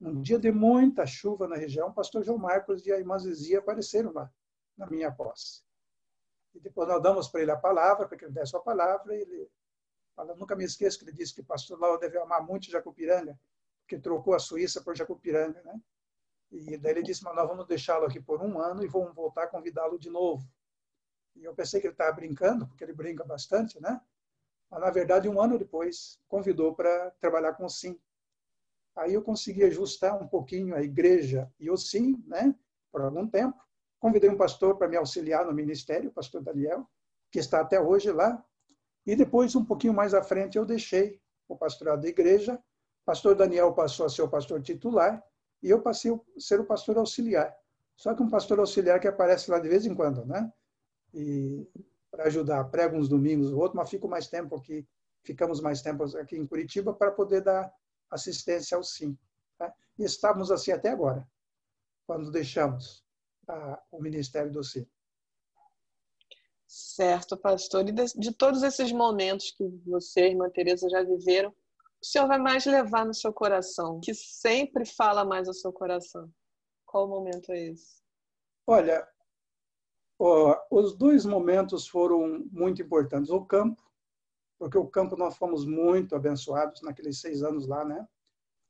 um 0.00 0.20
dia 0.20 0.38
de 0.38 0.52
muita 0.52 1.06
chuva 1.06 1.48
na 1.48 1.56
região, 1.56 1.88
o 1.88 1.94
pastor 1.94 2.22
João 2.22 2.38
Marcos 2.38 2.84
e 2.86 2.92
a 2.92 2.98
irmã 2.98 3.18
Zizia 3.18 3.60
apareceram 3.60 4.12
lá, 4.12 4.30
na 4.76 4.86
minha 4.86 5.10
posse. 5.10 5.62
E 6.54 6.60
depois 6.60 6.88
nós 6.88 7.02
damos 7.02 7.28
para 7.28 7.42
ele 7.42 7.50
a 7.50 7.56
palavra, 7.56 8.06
para 8.06 8.16
que 8.16 8.24
ele 8.24 8.32
desse 8.32 8.54
a 8.56 8.60
palavra, 8.60 9.14
e 9.16 9.20
ele 9.22 9.50
fala, 10.14 10.34
nunca 10.34 10.54
me 10.54 10.64
esqueço 10.64 10.98
que 10.98 11.04
ele 11.04 11.12
disse 11.12 11.34
que 11.34 11.40
o 11.40 11.44
pastor 11.44 11.78
Lau 11.78 11.98
deve 11.98 12.18
amar 12.18 12.44
muito 12.44 12.70
Jacupiranga, 12.70 13.38
que 13.88 13.98
trocou 13.98 14.34
a 14.34 14.38
Suíça 14.38 14.82
por 14.82 14.96
Jacupiranga, 14.96 15.60
né? 15.62 15.80
E 16.50 16.76
daí 16.76 16.92
ele 16.92 17.02
disse, 17.02 17.24
mas 17.24 17.34
nós 17.34 17.48
vamos 17.48 17.66
deixá-lo 17.66 18.06
aqui 18.06 18.20
por 18.20 18.40
um 18.40 18.60
ano 18.60 18.84
e 18.84 18.86
vamos 18.86 19.12
voltar 19.14 19.44
a 19.44 19.48
convidá-lo 19.48 19.98
de 19.98 20.08
novo. 20.08 20.48
E 21.34 21.42
eu 21.42 21.54
pensei 21.54 21.80
que 21.80 21.88
ele 21.88 21.94
estava 21.94 22.12
brincando, 22.12 22.68
porque 22.68 22.84
ele 22.84 22.92
brinca 22.92 23.24
bastante, 23.24 23.80
né? 23.80 24.00
Na 24.70 24.90
verdade, 24.90 25.28
um 25.28 25.40
ano 25.40 25.58
depois, 25.58 26.18
convidou 26.28 26.74
para 26.74 27.10
trabalhar 27.20 27.54
com 27.54 27.64
o 27.64 27.70
SIM. 27.70 27.98
Aí 28.96 29.14
eu 29.14 29.22
consegui 29.22 29.64
ajustar 29.64 30.20
um 30.20 30.26
pouquinho 30.26 30.74
a 30.74 30.82
igreja 30.82 31.50
e 31.58 31.70
o 31.70 31.76
SIM, 31.76 32.22
né? 32.26 32.54
Por 32.92 33.00
algum 33.00 33.26
tempo. 33.26 33.58
Convidei 33.98 34.28
um 34.28 34.36
pastor 34.36 34.76
para 34.76 34.88
me 34.88 34.96
auxiliar 34.96 35.46
no 35.46 35.52
ministério, 35.52 36.10
o 36.10 36.12
pastor 36.12 36.42
Daniel, 36.42 36.88
que 37.30 37.38
está 37.38 37.60
até 37.60 37.80
hoje 37.80 38.12
lá. 38.12 38.44
E 39.06 39.16
depois, 39.16 39.54
um 39.56 39.64
pouquinho 39.64 39.94
mais 39.94 40.14
à 40.14 40.22
frente, 40.22 40.58
eu 40.58 40.64
deixei 40.64 41.20
o 41.48 41.56
pastorado 41.56 42.02
da 42.02 42.08
igreja. 42.08 42.54
O 42.54 43.04
pastor 43.04 43.34
Daniel 43.34 43.72
passou 43.72 44.06
a 44.06 44.08
ser 44.08 44.22
o 44.22 44.28
pastor 44.28 44.62
titular 44.62 45.22
e 45.62 45.70
eu 45.70 45.80
passei 45.80 46.12
a 46.12 46.40
ser 46.40 46.60
o 46.60 46.64
pastor 46.64 46.98
auxiliar. 46.98 47.54
Só 47.96 48.14
que 48.14 48.22
um 48.22 48.28
pastor 48.28 48.58
auxiliar 48.58 49.00
que 49.00 49.08
aparece 49.08 49.50
lá 49.50 49.58
de 49.58 49.68
vez 49.68 49.86
em 49.86 49.94
quando, 49.94 50.24
né? 50.24 50.52
E 51.12 51.66
para 52.14 52.26
ajudar, 52.26 52.62
prego 52.70 52.96
uns 52.96 53.08
domingos, 53.08 53.50
o 53.50 53.58
outro, 53.58 53.76
mas 53.76 53.90
fico 53.90 54.06
mais 54.06 54.28
tempo 54.28 54.54
aqui, 54.54 54.86
ficamos 55.24 55.60
mais 55.60 55.82
tempo 55.82 56.04
aqui 56.16 56.36
em 56.36 56.46
Curitiba 56.46 56.94
para 56.94 57.10
poder 57.10 57.40
dar 57.40 57.74
assistência 58.08 58.76
ao 58.76 58.84
SIM. 58.84 59.18
Né? 59.58 59.72
E 59.98 60.04
estávamos 60.04 60.52
assim 60.52 60.70
até 60.70 60.90
agora, 60.90 61.26
quando 62.06 62.30
deixamos 62.30 63.04
a, 63.48 63.82
o 63.90 64.00
Ministério 64.00 64.52
do 64.52 64.62
SIM. 64.62 64.86
Certo, 66.68 67.36
pastor. 67.36 67.88
E 67.88 67.90
de, 67.90 68.04
de, 68.04 68.32
todos 68.32 68.62
esses 68.62 68.92
momentos 68.92 69.50
que 69.50 69.66
você 69.84 70.20
e 70.20 70.24
a 70.24 70.28
irmã 70.28 70.48
Teresa 70.50 70.88
já 70.88 71.02
viveram, 71.02 71.50
o 71.50 72.06
senhor 72.06 72.28
vai 72.28 72.38
mais 72.38 72.64
levar 72.64 73.04
no 73.04 73.14
seu 73.14 73.32
coração, 73.32 73.98
que 74.00 74.14
sempre 74.14 74.86
fala 74.86 75.24
mais 75.24 75.48
ao 75.48 75.54
seu 75.54 75.72
coração? 75.72 76.30
Qual 76.86 77.08
momento 77.08 77.50
é 77.50 77.70
esse? 77.70 78.00
Olha, 78.68 79.04
os 80.18 80.96
dois 80.96 81.24
momentos 81.24 81.88
foram 81.88 82.46
muito 82.50 82.80
importantes. 82.82 83.30
O 83.30 83.44
campo, 83.44 83.82
porque 84.58 84.78
o 84.78 84.86
campo 84.86 85.16
nós 85.16 85.36
fomos 85.36 85.64
muito 85.64 86.14
abençoados 86.14 86.82
naqueles 86.82 87.20
seis 87.20 87.42
anos 87.42 87.66
lá, 87.66 87.84
né? 87.84 88.06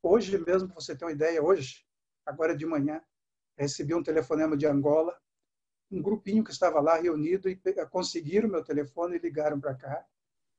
Hoje 0.03 0.37
mesmo, 0.39 0.69
para 0.69 0.81
você 0.81 0.97
ter 0.97 1.05
uma 1.05 1.13
ideia, 1.13 1.43
hoje, 1.43 1.85
agora 2.27 2.57
de 2.57 2.67
manhã, 2.67 3.03
recebi 3.57 3.95
um 3.95 4.03
telefonema 4.03 4.57
de 4.57 4.67
Angola, 4.67 5.19
um 5.91 6.03
grupinho 6.03 6.43
que 6.43 6.51
estava 6.51 6.81
lá 6.81 6.97
reunido 6.97 7.49
e 7.49 7.61
conseguiram 7.91 8.49
meu 8.49 8.65
telefone 8.65 9.17
e 9.17 9.19
ligaram 9.21 9.61
para 9.61 9.75
cá. 9.75 10.05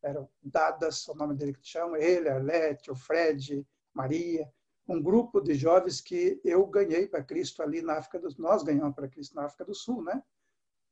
Eram 0.02 0.30
Dadas, 0.42 1.08
o 1.08 1.16
nome 1.16 1.36
dele 1.36 1.54
que 1.54 1.68
chama, 1.68 1.98
ele, 1.98 2.30
Arlete, 2.30 2.92
o 2.92 2.96
Fred, 2.96 3.68
Maria, 3.94 4.48
um 4.88 5.02
grupo 5.02 5.42
de 5.42 5.56
jovens 5.56 6.00
que 6.00 6.40
eu 6.44 6.66
ganhei 6.68 7.08
para 7.08 7.24
Cristo 7.24 7.64
ali 7.64 7.82
na 7.82 7.98
África 7.98 8.20
do 8.20 8.30
nós 8.38 8.62
ganhamos 8.64 8.94
para 8.94 9.08
Cristo 9.08 9.36
na 9.36 9.46
África 9.46 9.66
do 9.66 9.74
Sul, 9.74 10.04
né? 10.04 10.24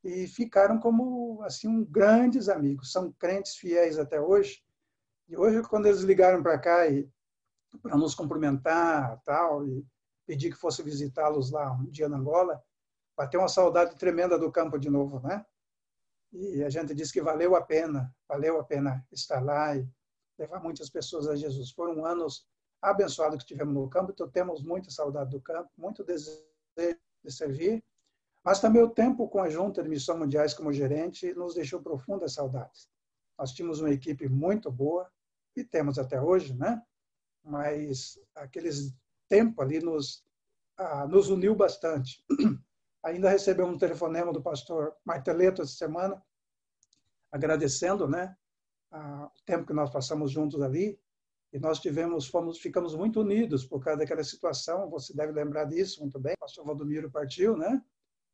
E 0.04 0.28
ficaram 0.28 0.80
como 0.80 1.42
assim 1.44 1.68
um 1.68 1.86
grandes 1.86 2.50
amigos, 2.50 2.92
são 2.92 3.12
crentes 3.14 3.56
fiéis 3.56 3.98
até 3.98 4.20
hoje. 4.20 4.62
E 5.28 5.38
hoje 5.38 5.62
quando 5.64 5.86
eles 5.86 6.02
ligaram 6.02 6.44
para 6.44 6.60
cá 6.60 6.88
e 6.88 7.10
para 7.82 7.98
nos 7.98 8.14
cumprimentar, 8.14 9.20
tal, 9.24 9.66
e 9.66 9.86
pedir 10.26 10.52
que 10.52 10.60
fosse 10.60 10.84
visitá-los 10.84 11.52
lá 11.52 11.72
um 11.72 11.86
dia 11.86 12.10
na 12.10 12.18
Angola, 12.18 12.62
bateu 13.16 13.40
uma 13.40 13.48
saudade 13.48 13.96
tremenda 13.96 14.38
do 14.38 14.52
campo 14.52 14.78
de 14.78 14.90
novo, 14.90 15.20
né? 15.22 15.46
E 16.32 16.64
a 16.64 16.70
gente 16.70 16.96
diz 16.96 17.12
que 17.12 17.22
valeu 17.22 17.56
a 17.56 17.62
pena, 17.62 18.14
valeu 18.28 18.60
a 18.60 18.64
pena 18.64 19.06
estar 19.12 19.40
lá 19.40 19.76
e 19.76 19.88
levar 20.38 20.60
muitas 20.60 20.90
pessoas 20.90 21.28
a 21.28 21.36
Jesus. 21.36 21.72
Foram 21.72 22.06
anos 22.06 22.48
abençoados 22.82 23.40
que 23.40 23.48
tivemos 23.48 23.74
no 23.74 23.90
campo, 23.90 24.12
então 24.12 24.30
temos 24.30 24.64
muita 24.64 24.90
saudade 24.90 25.30
do 25.30 25.42
campo, 25.42 25.70
muito 25.78 26.04
desejo 26.04 26.44
de 26.76 27.32
servir, 27.32 27.84
mas 28.44 28.60
também 28.60 28.82
o 28.82 28.90
tempo 28.90 29.28
com 29.30 29.42
a 29.42 29.50
Junta 29.50 29.82
de 29.82 29.90
Missões 29.90 30.20
Mundiais 30.20 30.54
como 30.54 30.74
gerente 30.74 31.34
nos 31.34 31.56
deixou 31.56 31.82
profundas 31.82 32.34
saudades. 32.34 32.90
Nós 33.38 33.52
tínhamos 33.52 33.80
uma 33.80 33.92
equipe 33.92 34.28
muito 34.28 34.72
boa, 34.72 35.10
e 35.56 35.64
temos 35.64 36.00
até 36.00 36.22
hoje, 36.22 36.54
né? 36.54 36.82
Mas 37.44 38.20
aqueles 38.36 38.94
tempo 39.28 39.62
ali 39.62 39.80
nos, 39.80 40.24
ah, 40.78 41.08
nos 41.08 41.30
uniu 41.30 41.56
bastante. 41.56 42.24
Ainda 43.04 43.30
recebemos 43.30 43.76
um 43.76 43.78
telefonema 43.78 44.32
do 44.32 44.42
pastor 44.42 44.96
Marteleto 45.04 45.62
essa 45.62 45.74
semana, 45.74 46.24
agradecendo, 47.32 48.08
né, 48.08 48.36
o 48.92 49.44
tempo 49.46 49.66
que 49.66 49.74
nós 49.74 49.90
passamos 49.90 50.32
juntos 50.32 50.62
ali. 50.62 51.00
E 51.52 51.60
nós 51.60 51.80
tivemos, 51.80 52.28
fomos, 52.28 52.60
ficamos 52.60 52.96
muito 52.96 53.20
unidos 53.22 53.66
por 53.66 53.84
causa 53.84 54.00
daquela 54.00 54.24
situação. 54.24 54.90
Você 54.90 55.14
deve 55.14 55.32
lembrar 55.34 55.66
disso 55.66 56.00
muito 56.00 56.20
bem. 56.20 56.34
O 56.34 56.40
pastor 56.40 56.66
Valdomiro 56.66 57.12
partiu, 57.12 57.56
né? 57.56 57.84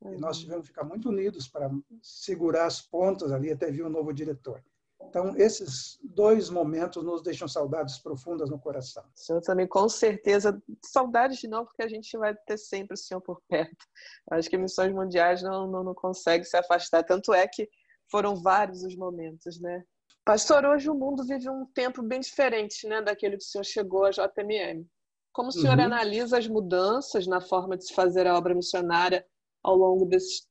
E 0.06 0.18
nós 0.18 0.38
uhum. 0.38 0.44
tivemos 0.44 0.66
que 0.68 0.74
ficar 0.74 0.86
muito 0.86 1.10
unidos 1.10 1.48
para 1.48 1.70
segurar 2.02 2.66
as 2.66 2.82
pontas 2.82 3.32
ali 3.32 3.52
até 3.52 3.70
vir 3.70 3.86
um 3.86 3.90
novo 3.90 4.14
diretor. 4.14 4.64
Então, 5.02 5.36
esses 5.38 5.98
dois 6.04 6.50
momentos 6.50 7.04
nos 7.04 7.22
deixam 7.22 7.48
saudades 7.48 7.98
profundas 7.98 8.50
no 8.50 8.60
coração. 8.60 9.04
O 9.04 9.20
senhor 9.20 9.42
também, 9.42 9.68
com 9.68 9.88
certeza, 9.88 10.62
saudades 10.84 11.40
de 11.40 11.48
não, 11.48 11.66
porque 11.66 11.82
a 11.82 11.88
gente 11.88 12.16
vai 12.18 12.36
ter 12.46 12.58
sempre 12.58 12.94
o 12.94 12.98
senhor 12.98 13.22
por 13.22 13.42
perto. 13.48 13.86
Acho 14.32 14.50
que 14.50 14.58
missões 14.58 14.94
mundiais 14.94 15.42
não, 15.42 15.68
não, 15.68 15.84
não 15.84 15.96
consegue 15.96 16.44
se 16.44 16.56
afastar. 16.58 17.04
Tanto 17.04 17.34
é 17.34 17.48
que 17.48 17.68
foram 18.12 18.36
vários 18.36 18.84
os 18.84 18.96
momentos, 18.96 19.60
né? 19.60 19.84
Pastor, 20.26 20.66
hoje 20.66 20.90
o 20.90 20.96
mundo 20.96 21.24
vive 21.24 21.50
um 21.50 21.66
tempo 21.74 22.04
bem 22.04 22.20
diferente 22.20 22.88
né, 22.88 23.02
daquele 23.02 23.38
que 23.38 23.44
o 23.44 23.48
senhor 23.48 23.64
chegou 23.64 24.06
à 24.06 24.12
JMM. 24.12 24.86
Como 25.32 25.50
o 25.50 25.52
senhor 25.52 25.78
uhum. 25.78 25.86
analisa 25.86 26.38
as 26.38 26.48
mudanças 26.48 27.26
na 27.26 27.40
forma 27.42 27.78
de 27.78 27.88
se 27.88 27.94
fazer 27.94 28.28
a 28.28 28.38
obra 28.38 28.54
missionária 28.54 29.26
ao 29.64 29.76
longo 29.76 30.06
desses 30.06 30.48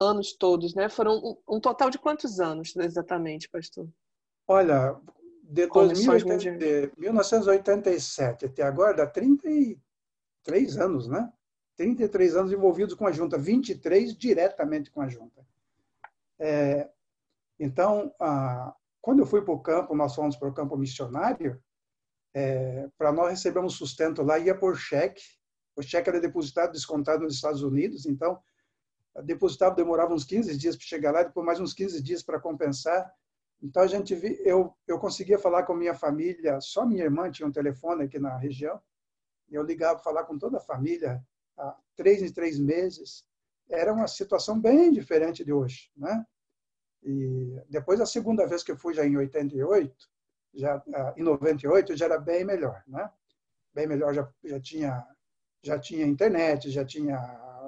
anos 0.00 0.32
todos, 0.34 0.74
né? 0.74 0.88
Foram 0.88 1.16
um, 1.16 1.56
um 1.56 1.60
total 1.60 1.90
de 1.90 1.98
quantos 1.98 2.40
anos 2.40 2.74
exatamente, 2.76 3.48
pastor? 3.48 3.88
Olha, 4.46 4.98
de, 5.42 5.66
2080, 5.66 6.58
de 6.58 6.92
1987 6.96 8.46
até 8.46 8.62
agora, 8.62 8.94
dá 8.94 9.06
33 9.06 10.76
anos, 10.78 11.08
né? 11.08 11.32
33 11.76 12.36
anos 12.36 12.52
envolvidos 12.52 12.94
com 12.94 13.06
a 13.06 13.12
junta, 13.12 13.36
23 13.36 14.16
diretamente 14.16 14.90
com 14.90 15.00
a 15.00 15.08
junta. 15.08 15.46
É, 16.38 16.90
então, 17.58 18.14
a, 18.20 18.74
quando 19.00 19.20
eu 19.20 19.26
fui 19.26 19.42
para 19.42 19.54
o 19.54 19.60
campo, 19.60 19.94
nós 19.94 20.14
fomos 20.14 20.36
para 20.36 20.48
o 20.48 20.54
campo 20.54 20.76
missionário, 20.76 21.62
é, 22.34 22.88
para 22.98 23.12
nós 23.12 23.30
recebemos 23.30 23.74
sustento 23.74 24.22
lá, 24.22 24.38
ia 24.38 24.54
por 24.54 24.76
cheque, 24.76 25.22
o 25.76 25.82
cheque 25.82 26.08
era 26.08 26.20
depositado, 26.20 26.72
descontado 26.72 27.22
nos 27.22 27.34
Estados 27.34 27.62
Unidos, 27.62 28.06
então 28.06 28.42
depositava, 29.22 29.74
demorava 29.74 30.14
uns 30.14 30.24
15 30.24 30.56
dias 30.56 30.76
para 30.76 30.86
chegar 30.86 31.12
lá, 31.12 31.22
depois 31.22 31.46
mais 31.46 31.60
uns 31.60 31.74
15 31.74 32.02
dias 32.02 32.22
para 32.22 32.40
compensar. 32.40 33.10
Então 33.62 33.82
a 33.82 33.86
gente 33.86 34.14
vi, 34.14 34.40
eu 34.44 34.74
eu 34.86 34.98
conseguia 34.98 35.38
falar 35.38 35.62
com 35.64 35.74
minha 35.74 35.94
família, 35.94 36.60
só 36.60 36.84
minha 36.84 37.04
irmã 37.04 37.30
tinha 37.30 37.46
um 37.46 37.52
telefone 37.52 38.04
aqui 38.04 38.18
na 38.18 38.36
região, 38.36 38.80
e 39.48 39.54
eu 39.54 39.62
ligava 39.62 39.98
falar 39.98 40.24
com 40.24 40.38
toda 40.38 40.58
a 40.58 40.60
família 40.60 41.22
há 41.56 41.76
três 41.94 42.22
em 42.22 42.32
três 42.32 42.58
meses. 42.58 43.24
Era 43.68 43.92
uma 43.92 44.06
situação 44.06 44.60
bem 44.60 44.92
diferente 44.92 45.44
de 45.44 45.52
hoje, 45.52 45.90
né? 45.96 46.24
E 47.02 47.60
depois 47.68 48.00
a 48.00 48.06
segunda 48.06 48.46
vez 48.46 48.62
que 48.62 48.72
eu 48.72 48.76
fui 48.76 48.94
já 48.94 49.04
em 49.06 49.16
88, 49.16 49.94
já 50.54 50.82
ah, 50.94 51.14
em 51.16 51.22
98 51.22 51.96
já 51.96 52.06
era 52.06 52.18
bem 52.18 52.44
melhor, 52.44 52.82
né? 52.86 53.10
Bem 53.74 53.86
melhor 53.86 54.14
já 54.14 54.28
já 54.44 54.60
tinha 54.60 55.06
já 55.66 55.78
tinha 55.78 56.06
internet, 56.06 56.70
já 56.70 56.84
tinha 56.84 57.18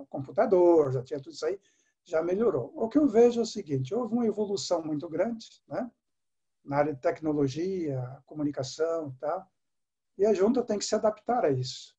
computador, 0.08 0.92
já 0.92 1.02
tinha 1.02 1.20
tudo 1.20 1.32
isso 1.32 1.44
aí, 1.44 1.60
já 2.04 2.22
melhorou. 2.22 2.72
O 2.74 2.88
que 2.88 2.96
eu 2.96 3.08
vejo 3.08 3.40
é 3.40 3.42
o 3.42 3.46
seguinte: 3.46 3.94
houve 3.94 4.14
uma 4.14 4.26
evolução 4.26 4.82
muito 4.82 5.08
grande, 5.08 5.46
né? 5.66 5.90
Na 6.64 6.78
área 6.78 6.94
de 6.94 7.00
tecnologia, 7.00 8.22
comunicação, 8.24 9.14
tá? 9.18 9.46
E 10.16 10.24
a 10.24 10.32
junta 10.32 10.62
tem 10.62 10.78
que 10.78 10.84
se 10.84 10.94
adaptar 10.94 11.44
a 11.44 11.50
isso. 11.50 11.96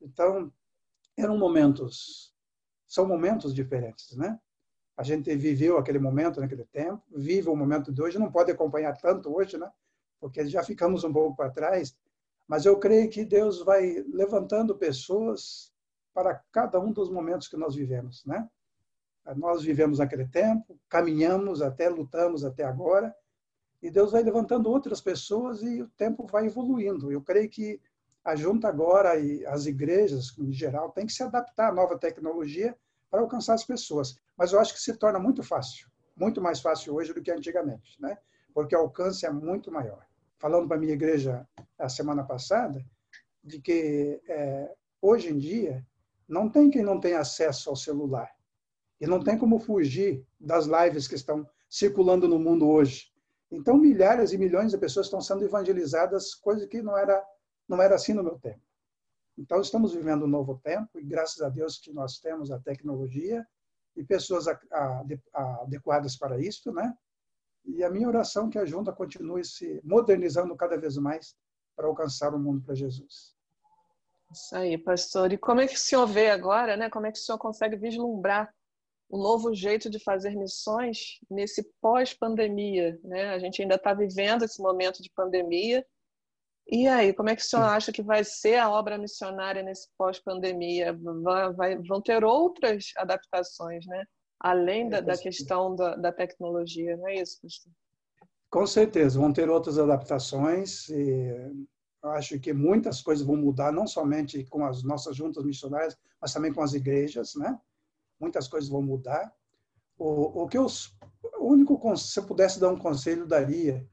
Então, 0.00 0.52
eram 1.16 1.36
momentos, 1.36 2.34
são 2.86 3.06
momentos 3.06 3.54
diferentes, 3.54 4.16
né? 4.16 4.38
A 4.96 5.02
gente 5.02 5.34
viveu 5.34 5.78
aquele 5.78 5.98
momento 5.98 6.40
naquele 6.40 6.64
tempo, 6.66 7.02
vive 7.10 7.48
o 7.48 7.56
momento 7.56 7.92
de 7.92 8.02
hoje, 8.02 8.18
não 8.18 8.30
pode 8.30 8.50
acompanhar 8.50 8.96
tanto 8.96 9.34
hoje, 9.34 9.56
né? 9.56 9.70
Porque 10.20 10.46
já 10.46 10.62
ficamos 10.62 11.04
um 11.04 11.12
pouco 11.12 11.34
para 11.34 11.50
trás. 11.50 11.96
Mas 12.50 12.66
eu 12.66 12.76
creio 12.76 13.08
que 13.08 13.24
Deus 13.24 13.60
vai 13.60 14.04
levantando 14.12 14.76
pessoas 14.76 15.72
para 16.12 16.34
cada 16.50 16.80
um 16.80 16.90
dos 16.90 17.08
momentos 17.08 17.46
que 17.46 17.56
nós 17.56 17.76
vivemos, 17.76 18.24
né? 18.26 18.50
Nós 19.36 19.62
vivemos 19.62 20.00
naquele 20.00 20.26
tempo, 20.26 20.76
caminhamos 20.88 21.62
até, 21.62 21.88
lutamos 21.88 22.44
até 22.44 22.64
agora, 22.64 23.14
e 23.80 23.88
Deus 23.88 24.10
vai 24.10 24.24
levantando 24.24 24.68
outras 24.68 25.00
pessoas 25.00 25.62
e 25.62 25.80
o 25.80 25.88
tempo 25.90 26.26
vai 26.26 26.46
evoluindo. 26.46 27.12
Eu 27.12 27.22
creio 27.22 27.48
que 27.48 27.80
a 28.24 28.34
junta 28.34 28.66
agora 28.66 29.16
e 29.16 29.46
as 29.46 29.66
igrejas 29.66 30.36
em 30.36 30.52
geral 30.52 30.90
têm 30.90 31.06
que 31.06 31.12
se 31.12 31.22
adaptar 31.22 31.68
à 31.68 31.72
nova 31.72 31.96
tecnologia 31.96 32.76
para 33.08 33.20
alcançar 33.20 33.54
as 33.54 33.64
pessoas. 33.64 34.16
Mas 34.36 34.52
eu 34.52 34.58
acho 34.58 34.74
que 34.74 34.80
se 34.80 34.96
torna 34.96 35.20
muito 35.20 35.44
fácil, 35.44 35.88
muito 36.16 36.42
mais 36.42 36.60
fácil 36.60 36.96
hoje 36.96 37.14
do 37.14 37.22
que 37.22 37.30
antigamente, 37.30 37.96
né? 38.02 38.18
Porque 38.52 38.74
o 38.74 38.80
alcance 38.80 39.24
é 39.24 39.30
muito 39.30 39.70
maior. 39.70 40.09
Falando 40.40 40.66
para 40.66 40.78
a 40.78 40.80
minha 40.80 40.94
igreja 40.94 41.46
a 41.78 41.88
semana 41.88 42.24
passada, 42.24 42.82
de 43.44 43.60
que 43.60 44.20
é, 44.26 44.74
hoje 45.00 45.28
em 45.28 45.38
dia 45.38 45.86
não 46.26 46.48
tem 46.48 46.70
quem 46.70 46.82
não 46.82 46.98
tenha 46.98 47.20
acesso 47.20 47.68
ao 47.68 47.76
celular. 47.76 48.30
E 48.98 49.06
não 49.06 49.22
tem 49.22 49.36
como 49.36 49.58
fugir 49.58 50.24
das 50.38 50.66
lives 50.66 51.06
que 51.06 51.14
estão 51.14 51.46
circulando 51.68 52.26
no 52.26 52.38
mundo 52.38 52.68
hoje. 52.68 53.12
Então, 53.50 53.76
milhares 53.76 54.32
e 54.32 54.38
milhões 54.38 54.70
de 54.70 54.78
pessoas 54.78 55.06
estão 55.06 55.20
sendo 55.20 55.44
evangelizadas, 55.44 56.34
coisa 56.34 56.66
que 56.66 56.80
não 56.80 56.96
era, 56.96 57.22
não 57.68 57.82
era 57.82 57.96
assim 57.96 58.14
no 58.14 58.22
meu 58.22 58.38
tempo. 58.38 58.60
Então, 59.36 59.60
estamos 59.60 59.92
vivendo 59.92 60.24
um 60.24 60.28
novo 60.28 60.60
tempo 60.62 60.98
e, 60.98 61.04
graças 61.04 61.40
a 61.42 61.48
Deus, 61.48 61.78
que 61.78 61.92
nós 61.92 62.18
temos 62.18 62.50
a 62.50 62.58
tecnologia 62.60 63.46
e 63.96 64.04
pessoas 64.04 64.46
adequadas 65.32 66.16
para 66.16 66.40
isso, 66.40 66.72
né? 66.72 66.94
E 67.64 67.84
a 67.84 67.90
minha 67.90 68.08
oração 68.08 68.48
é 68.48 68.50
que 68.50 68.58
a 68.58 68.64
junta 68.64 68.92
continue 68.92 69.44
se 69.44 69.80
modernizando 69.84 70.56
cada 70.56 70.78
vez 70.78 70.96
mais 70.96 71.36
para 71.76 71.86
alcançar 71.86 72.34
o 72.34 72.38
mundo 72.38 72.62
para 72.62 72.74
Jesus. 72.74 73.34
Isso 74.32 74.56
aí, 74.56 74.78
pastor. 74.78 75.32
E 75.32 75.38
como 75.38 75.60
é 75.60 75.66
que 75.66 75.74
o 75.74 75.78
senhor 75.78 76.06
vê 76.06 76.30
agora, 76.30 76.76
né? 76.76 76.88
Como 76.88 77.06
é 77.06 77.12
que 77.12 77.18
o 77.18 77.22
senhor 77.22 77.38
consegue 77.38 77.76
vislumbrar 77.76 78.52
um 79.10 79.18
novo 79.18 79.52
jeito 79.52 79.90
de 79.90 79.98
fazer 79.98 80.36
missões 80.36 81.18
nesse 81.28 81.68
pós-pandemia, 81.80 82.98
né? 83.02 83.30
A 83.30 83.38
gente 83.40 83.60
ainda 83.60 83.74
está 83.74 83.92
vivendo 83.92 84.44
esse 84.44 84.62
momento 84.62 85.02
de 85.02 85.10
pandemia. 85.10 85.84
E 86.68 86.86
aí, 86.86 87.12
como 87.12 87.28
é 87.28 87.34
que 87.34 87.42
o 87.42 87.44
senhor 87.44 87.64
acha 87.64 87.90
que 87.90 88.02
vai 88.02 88.22
ser 88.22 88.58
a 88.58 88.70
obra 88.70 88.96
missionária 88.96 89.62
nesse 89.62 89.88
pós-pandemia? 89.98 90.96
Vão 91.88 92.00
ter 92.00 92.22
outras 92.24 92.92
adaptações, 92.96 93.84
né? 93.86 94.04
Além 94.40 94.88
da, 94.88 95.00
da 95.00 95.16
questão 95.16 95.76
da, 95.76 95.96
da, 95.96 96.12
tecnologia, 96.12 96.96
não 96.96 97.08
é 97.08 97.16
isso, 97.16 97.38
pastor? 97.42 97.72
Com 98.48 98.66
certeza, 98.66 99.20
vão 99.20 99.32
ter 99.32 99.48
outras 99.50 99.78
adaptações. 99.78 100.86
Acho 102.02 102.40
que 102.40 102.52
muitas 102.52 103.02
coisas 103.02 103.24
vão 103.24 103.36
mudar, 103.36 103.70
não 103.70 103.86
somente 103.86 104.42
com 104.44 104.64
as 104.64 104.82
nossas 104.82 105.14
juntas 105.14 105.44
missionárias, 105.44 105.96
mas 106.20 106.32
também 106.32 106.52
com 106.52 106.62
as 106.62 106.72
igrejas, 106.72 107.34
né? 107.34 107.58
muitas 108.20 108.46
coisas 108.46 108.68
vão 108.68 108.82
mudar. 108.82 109.34
O, 109.98 110.42
o 110.42 110.48
que 110.48 110.58
eu, 110.58 110.66
o 111.38 111.46
único, 111.46 111.96
se 111.96 112.18
eu 112.18 112.24
pudesse 112.24 112.60
dar 112.60 112.68
um 112.68 112.78
conselho, 112.78 113.26
daria 113.26 113.86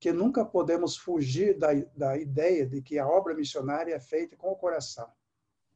que 0.00 0.12
nunca 0.12 0.44
podemos 0.44 0.96
fugir 0.96 1.58
da, 1.58 1.68
da 1.96 2.18
ideia 2.18 2.66
de 2.66 2.82
que 2.82 2.98
a 2.98 3.06
obra 3.06 3.34
missionária 3.34 3.94
é 3.94 4.00
feita 4.00 4.36
com 4.36 4.50
o 4.50 4.56
coração 4.56 5.08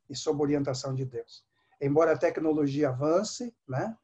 e 0.09 0.17
sob 0.17 0.43
orientação 0.43 0.95
de 0.95 1.05
Deus. 1.05 1.45
Embora 1.81 2.13
a 2.13 2.19
tecnologia 2.19 2.89
avance, 2.89 3.55
né, 3.67 3.97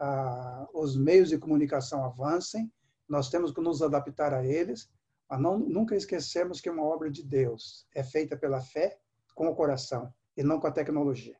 ah, 0.00 0.66
os 0.72 0.96
meios 0.96 1.28
de 1.28 1.38
comunicação 1.38 2.02
avancem, 2.02 2.72
nós 3.06 3.28
temos 3.28 3.52
que 3.52 3.60
nos 3.60 3.82
adaptar 3.82 4.32
a 4.32 4.44
eles, 4.44 4.90
mas 5.28 5.40
não, 5.40 5.58
nunca 5.58 5.94
esquecemos 5.94 6.60
que 6.60 6.70
uma 6.70 6.82
obra 6.82 7.10
de 7.10 7.22
Deus 7.22 7.86
é 7.94 8.02
feita 8.02 8.36
pela 8.36 8.62
fé 8.62 8.98
com 9.34 9.46
o 9.48 9.54
coração 9.54 10.12
e 10.36 10.42
não 10.42 10.58
com 10.58 10.66
a 10.66 10.72
tecnologia. 10.72 11.36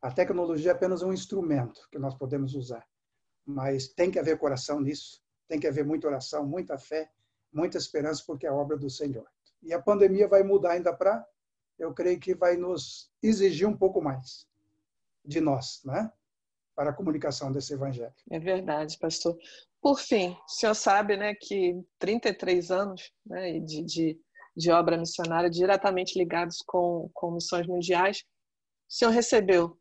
A 0.00 0.10
tecnologia 0.10 0.70
é 0.70 0.74
apenas 0.74 1.02
um 1.02 1.12
instrumento 1.12 1.86
que 1.92 1.98
nós 1.98 2.14
podemos 2.14 2.54
usar, 2.54 2.86
mas 3.44 3.88
tem 3.88 4.10
que 4.10 4.18
haver 4.18 4.38
coração 4.38 4.80
nisso, 4.80 5.22
tem 5.46 5.60
que 5.60 5.66
haver 5.66 5.84
muita 5.84 6.06
oração, 6.06 6.46
muita 6.46 6.78
fé, 6.78 7.10
muita 7.52 7.76
esperança, 7.76 8.22
porque 8.26 8.46
é 8.46 8.48
a 8.48 8.54
obra 8.54 8.78
do 8.78 8.88
Senhor. 8.88 9.26
E 9.62 9.74
a 9.74 9.82
pandemia 9.82 10.26
vai 10.26 10.42
mudar 10.42 10.72
ainda 10.72 10.94
para, 10.94 11.26
eu 11.78 11.92
creio 11.92 12.18
que 12.18 12.34
vai 12.34 12.56
nos 12.56 13.12
exigir 13.22 13.68
um 13.68 13.76
pouco 13.76 14.00
mais 14.00 14.48
de 15.22 15.40
nós, 15.40 15.82
né? 15.84 16.10
Para 16.80 16.92
a 16.92 16.94
comunicação 16.94 17.52
desse 17.52 17.74
evangelho. 17.74 18.10
É 18.30 18.38
verdade, 18.38 18.96
pastor. 18.98 19.36
Por 19.82 20.00
fim, 20.00 20.30
o 20.30 20.48
senhor 20.48 20.74
sabe, 20.74 21.14
né, 21.14 21.34
que 21.34 21.78
33 21.98 22.70
anos 22.70 23.12
né, 23.26 23.60
de, 23.60 23.82
de, 23.82 24.18
de 24.56 24.70
obra 24.70 24.96
missionária 24.96 25.50
diretamente 25.50 26.18
ligados 26.18 26.62
com, 26.66 27.10
com 27.12 27.32
missões 27.32 27.66
mundiais, 27.66 28.24
o 28.88 28.94
senhor 28.94 29.10
recebeu 29.10 29.78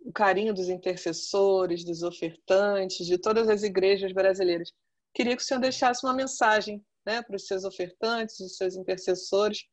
o 0.00 0.10
carinho 0.10 0.54
dos 0.54 0.70
intercessores, 0.70 1.84
dos 1.84 2.02
ofertantes, 2.02 3.04
de 3.04 3.18
todas 3.18 3.46
as 3.46 3.62
igrejas 3.62 4.10
brasileiras. 4.10 4.72
Queria 5.12 5.36
que 5.36 5.42
o 5.42 5.44
senhor 5.44 5.60
deixasse 5.60 6.02
uma 6.06 6.14
mensagem 6.14 6.82
né, 7.04 7.20
para 7.20 7.36
os 7.36 7.46
seus 7.46 7.62
ofertantes, 7.62 8.40
os 8.40 8.56
seus 8.56 8.74
intercessores, 8.74 9.66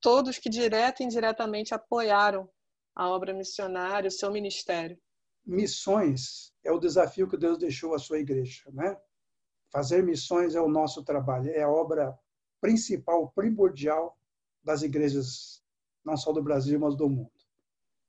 todos 0.00 0.38
que 0.38 0.48
direta 0.48 1.02
e 1.02 1.06
indiretamente 1.06 1.74
apoiaram 1.74 2.48
a 2.96 3.10
obra 3.10 3.34
missionária, 3.34 4.08
o 4.08 4.10
seu 4.10 4.30
ministério. 4.32 4.98
Missões 5.44 6.52
é 6.64 6.70
o 6.70 6.78
desafio 6.78 7.28
que 7.28 7.36
Deus 7.36 7.58
deixou 7.58 7.94
à 7.94 7.98
sua 7.98 8.18
igreja, 8.18 8.70
né? 8.72 8.96
Fazer 9.70 10.02
missões 10.02 10.54
é 10.54 10.60
o 10.60 10.68
nosso 10.68 11.02
trabalho, 11.02 11.50
é 11.50 11.62
a 11.62 11.70
obra 11.70 12.16
principal, 12.60 13.30
primordial 13.30 14.18
das 14.62 14.82
igrejas, 14.82 15.62
não 16.04 16.16
só 16.16 16.32
do 16.32 16.42
Brasil, 16.42 16.78
mas 16.78 16.94
do 16.94 17.08
mundo. 17.08 17.32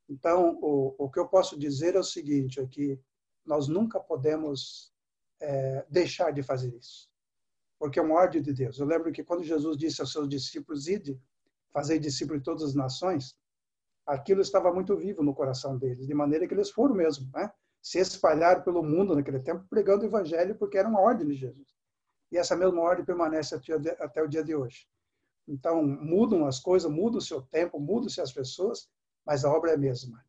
Então, 0.08 0.60
o, 0.62 0.93
o 0.98 1.10
que 1.10 1.19
eu 1.19 1.28
posso 1.28 1.58
dizer 1.58 1.96
é 1.96 2.00
o 2.00 2.04
seguinte, 2.04 2.60
é 2.60 2.67
que 2.67 3.00
nós 3.46 3.67
nunca 3.67 4.00
podemos 4.00 4.93
é, 5.41 5.86
deixar 5.89 6.32
de 6.32 6.43
fazer 6.43 6.76
isso, 6.76 7.10
porque 7.80 7.98
é 7.98 8.02
uma 8.02 8.15
ordem 8.15 8.41
de 8.41 8.54
Deus. 8.54 8.78
Eu 8.78 8.86
lembro 8.86 9.12
que 9.12 9.24
quando 9.24 9.43
Jesus 9.43 9.78
disse 9.78 10.02
aos 10.02 10.12
seus 10.12 10.28
discípulos, 10.30 10.88
ide, 10.88 11.19
fazer 11.72 11.98
discípulos 11.98 12.41
de 12.41 12.46
todas 12.46 12.63
as 12.63 12.76
nações, 12.76 13.36
aquilo 14.06 14.42
estava 14.42 14.74
muito 14.74 14.96
vivo 14.98 15.24
no 15.24 15.34
coração 15.34 15.78
deles, 15.78 16.08
de 16.08 16.13
maneira 16.13 16.48
que 16.48 16.54
eles 16.54 16.70
foram 16.70 16.96
mesmo, 16.96 17.30
né? 17.34 17.52
se 17.82 18.00
espalharam 18.00 18.63
pelo 18.63 18.82
mundo 18.82 19.13
naquele 19.13 19.39
tempo, 19.39 19.66
pregando 19.70 20.04
o 20.04 20.08
evangelho, 20.08 20.56
porque 20.56 20.78
era 20.78 20.88
uma 20.88 21.02
ordem 21.02 21.28
de 21.28 21.36
Jesus. 21.36 21.68
E 22.32 22.38
essa 22.38 22.56
mesma 22.56 22.82
ordem 22.82 23.06
permanece 23.06 23.60
até 24.00 24.24
o 24.24 24.28
dia 24.28 24.44
de 24.44 24.56
hoje. 24.56 24.88
Então, 25.48 25.84
mudam 25.84 26.46
as 26.46 26.60
coisas, 26.60 26.89
muda 26.89 27.18
o 27.18 27.22
seu 27.22 27.42
tempo, 27.42 27.80
mudam-se 27.80 28.22
as 28.22 28.32
pessoas, 28.32 28.89
mas 29.26 29.44
a 29.44 29.52
obra 29.52 29.72
é 29.72 29.74
a 29.76 29.78
mesma. 29.78 30.24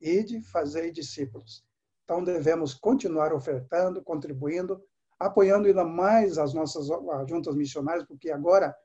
Ide, 0.00 0.42
fazei 0.42 0.90
discípulos. 0.90 1.64
Então, 2.04 2.22
devemos 2.22 2.74
continuar 2.74 3.32
ofertando, 3.32 4.02
contribuindo, 4.02 4.82
apoiando 5.18 5.68
ainda 5.68 5.84
mais 5.84 6.38
as 6.38 6.52
nossas 6.52 6.88
juntas 7.28 7.54
missionárias, 7.54 8.04
porque 8.04 8.30
agora 8.30 8.76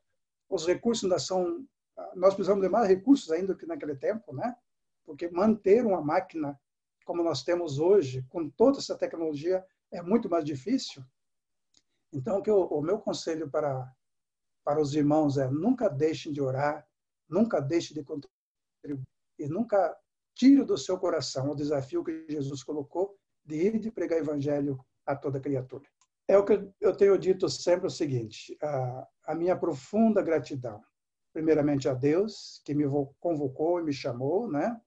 os 0.49 0.65
recursos 0.65 1.03
ainda 1.03 1.19
são. 1.19 1.65
Nós 2.15 2.33
precisamos 2.33 2.63
de 2.63 2.69
mais 2.69 2.87
recursos 2.87 3.31
ainda 3.31 3.55
que 3.55 3.65
naquele 3.65 3.95
tempo, 3.95 4.33
né? 4.33 4.55
Porque 5.05 5.29
manter 5.29 5.85
uma 5.85 6.01
máquina 6.01 6.59
como 7.05 7.23
nós 7.23 7.43
temos 7.43 7.79
hoje, 7.79 8.23
com 8.29 8.49
toda 8.49 8.77
essa 8.77 8.97
tecnologia, 8.97 9.65
é 9.91 10.01
muito 10.01 10.29
mais 10.29 10.45
difícil. 10.45 11.03
Então, 12.13 12.41
o, 12.45 12.79
o 12.79 12.81
meu 12.81 12.99
conselho 12.99 13.49
para, 13.49 13.91
para 14.63 14.81
os 14.81 14.93
irmãos 14.93 15.37
é: 15.37 15.49
nunca 15.49 15.89
deixem 15.89 16.31
de 16.31 16.41
orar, 16.41 16.87
nunca 17.27 17.59
deixem 17.59 17.95
de 17.95 18.03
contribuir 18.03 19.05
e 19.39 19.47
nunca 19.47 19.97
tire 20.35 20.63
do 20.63 20.77
seu 20.77 20.97
coração 20.97 21.49
o 21.49 21.55
desafio 21.55 22.03
que 22.03 22.25
Jesus 22.29 22.63
colocou 22.63 23.17
de 23.45 23.55
ir 23.55 23.79
de 23.79 23.91
pregar 23.91 24.19
evangelho 24.19 24.79
a 25.05 25.15
toda 25.15 25.39
criatura. 25.39 25.87
É 26.27 26.37
o 26.37 26.45
que 26.45 26.71
eu 26.79 26.95
tenho 26.95 27.17
dito 27.17 27.49
sempre 27.49 27.87
o 27.87 27.91
seguinte: 27.91 28.57
a, 28.61 29.07
a 29.25 29.35
minha 29.35 29.57
profunda 29.57 30.21
gratidão, 30.21 30.81
primeiramente 31.33 31.87
a 31.87 31.93
Deus 31.93 32.61
que 32.65 32.73
me 32.73 32.85
convocou 33.19 33.79
e 33.79 33.83
me 33.83 33.93
chamou, 33.93 34.49
né? 34.49 34.79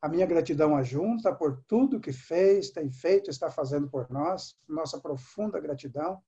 A 0.00 0.08
minha 0.08 0.26
gratidão 0.26 0.74
à 0.76 0.82
junta 0.82 1.32
por 1.32 1.62
tudo 1.66 2.00
que 2.00 2.12
fez, 2.12 2.70
tem 2.70 2.90
feito, 2.90 3.30
está 3.30 3.50
fazendo 3.50 3.88
por 3.88 4.10
nós, 4.10 4.56
nossa 4.68 5.00
profunda 5.00 5.60
gratidão. 5.60 6.20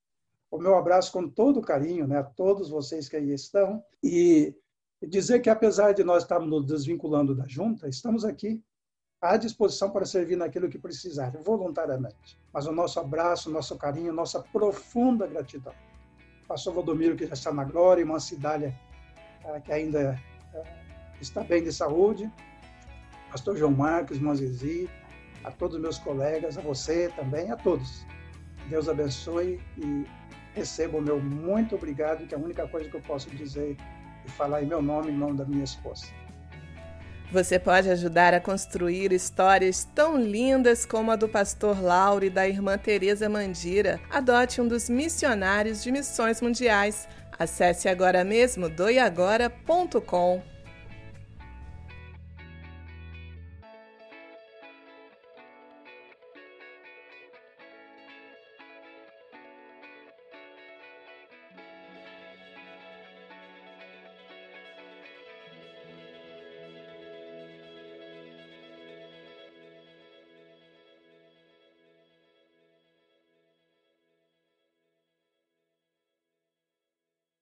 O 0.51 0.59
meu 0.59 0.77
abraço 0.77 1.11
com 1.11 1.29
todo 1.29 1.61
carinho, 1.61 2.07
né, 2.07 2.19
a 2.19 2.23
todos 2.23 2.71
vocês 2.71 3.09
que 3.09 3.17
aí 3.17 3.33
estão 3.33 3.83
e 4.01 4.55
dizer 5.03 5.41
que, 5.41 5.51
apesar 5.51 5.93
de 5.93 6.05
nós 6.05 6.23
estarmos 6.23 6.49
nos 6.49 6.65
desvinculando 6.65 7.35
da 7.35 7.47
junta, 7.49 7.89
estamos 7.89 8.25
aqui 8.25 8.63
à 9.21 9.37
disposição 9.37 9.91
para 9.91 10.05
servir 10.05 10.37
naquilo 10.37 10.69
que 10.69 10.79
precisar, 10.79 11.37
voluntariamente. 11.43 12.39
Mas 12.53 12.67
o 12.67 12.73
nosso 12.73 13.01
abraço, 13.01 13.49
o 13.49 13.53
nosso 13.53 13.77
carinho, 13.77 14.13
nossa 14.13 14.41
profunda 14.41 15.27
gratidão. 15.27 15.75
Pastor 16.47 16.75
Valdomiro, 16.75 17.17
que 17.17 17.27
já 17.27 17.33
está 17.33 17.53
na 17.53 17.65
glória, 17.65 18.03
irmã 18.03 18.21
Cidália, 18.21 18.69
eh, 18.69 18.94
que 19.65 19.73
ainda 19.73 20.21
eh, 20.55 20.63
está 21.21 21.43
bem 21.43 21.63
de 21.63 21.73
saúde, 21.73 22.31
Pastor 23.31 23.57
João 23.57 23.73
Marcos, 23.73 24.17
irmã 24.17 24.35
Zizi, 24.35 24.89
a 25.43 25.51
todos 25.51 25.77
os 25.77 25.83
meus 25.83 25.99
colegas, 25.99 26.57
a 26.57 26.61
você 26.61 27.11
também, 27.17 27.51
a 27.51 27.57
todos. 27.57 28.07
Deus 28.69 28.89
abençoe 28.89 29.61
e 29.77 30.07
receba 30.55 30.99
o 30.99 31.03
meu 31.03 31.21
muito 31.21 31.75
obrigado, 31.75 32.27
que 32.27 32.35
é 32.35 32.39
a 32.39 32.41
única 32.41 32.67
coisa 32.69 32.89
que 32.89 32.97
eu 32.97 33.03
posso 33.03 33.29
dizer 33.31 33.77
e 34.25 34.31
falar 34.31 34.63
em 34.63 34.67
meu 34.67 34.81
nome, 34.81 35.11
em 35.11 35.17
nome 35.17 35.37
da 35.37 35.45
minha 35.45 35.65
esposa. 35.65 36.07
Você 37.33 37.59
pode 37.59 37.91
ajudar 37.91 38.33
a 38.33 38.41
construir 38.41 39.13
histórias 39.13 39.85
tão 39.95 40.17
lindas 40.17 40.87
como 40.87 41.11
a 41.11 41.17
do 41.17 41.29
pastor 41.29 41.83
Lauro 41.83 42.25
e 42.25 42.31
da 42.31 42.49
irmã 42.49 42.79
Teresa 42.79 43.29
Mandira. 43.29 44.01
Adote 44.09 44.61
um 44.61 44.69
dos 44.69 44.89
missionários 44.89 45.83
de 45.83 45.91
missões 45.91 46.41
mundiais. 46.41 47.09
Acesse 47.39 47.89
agora 47.89 48.25
mesmo 48.25 48.69
doiagora.com. 48.69 50.54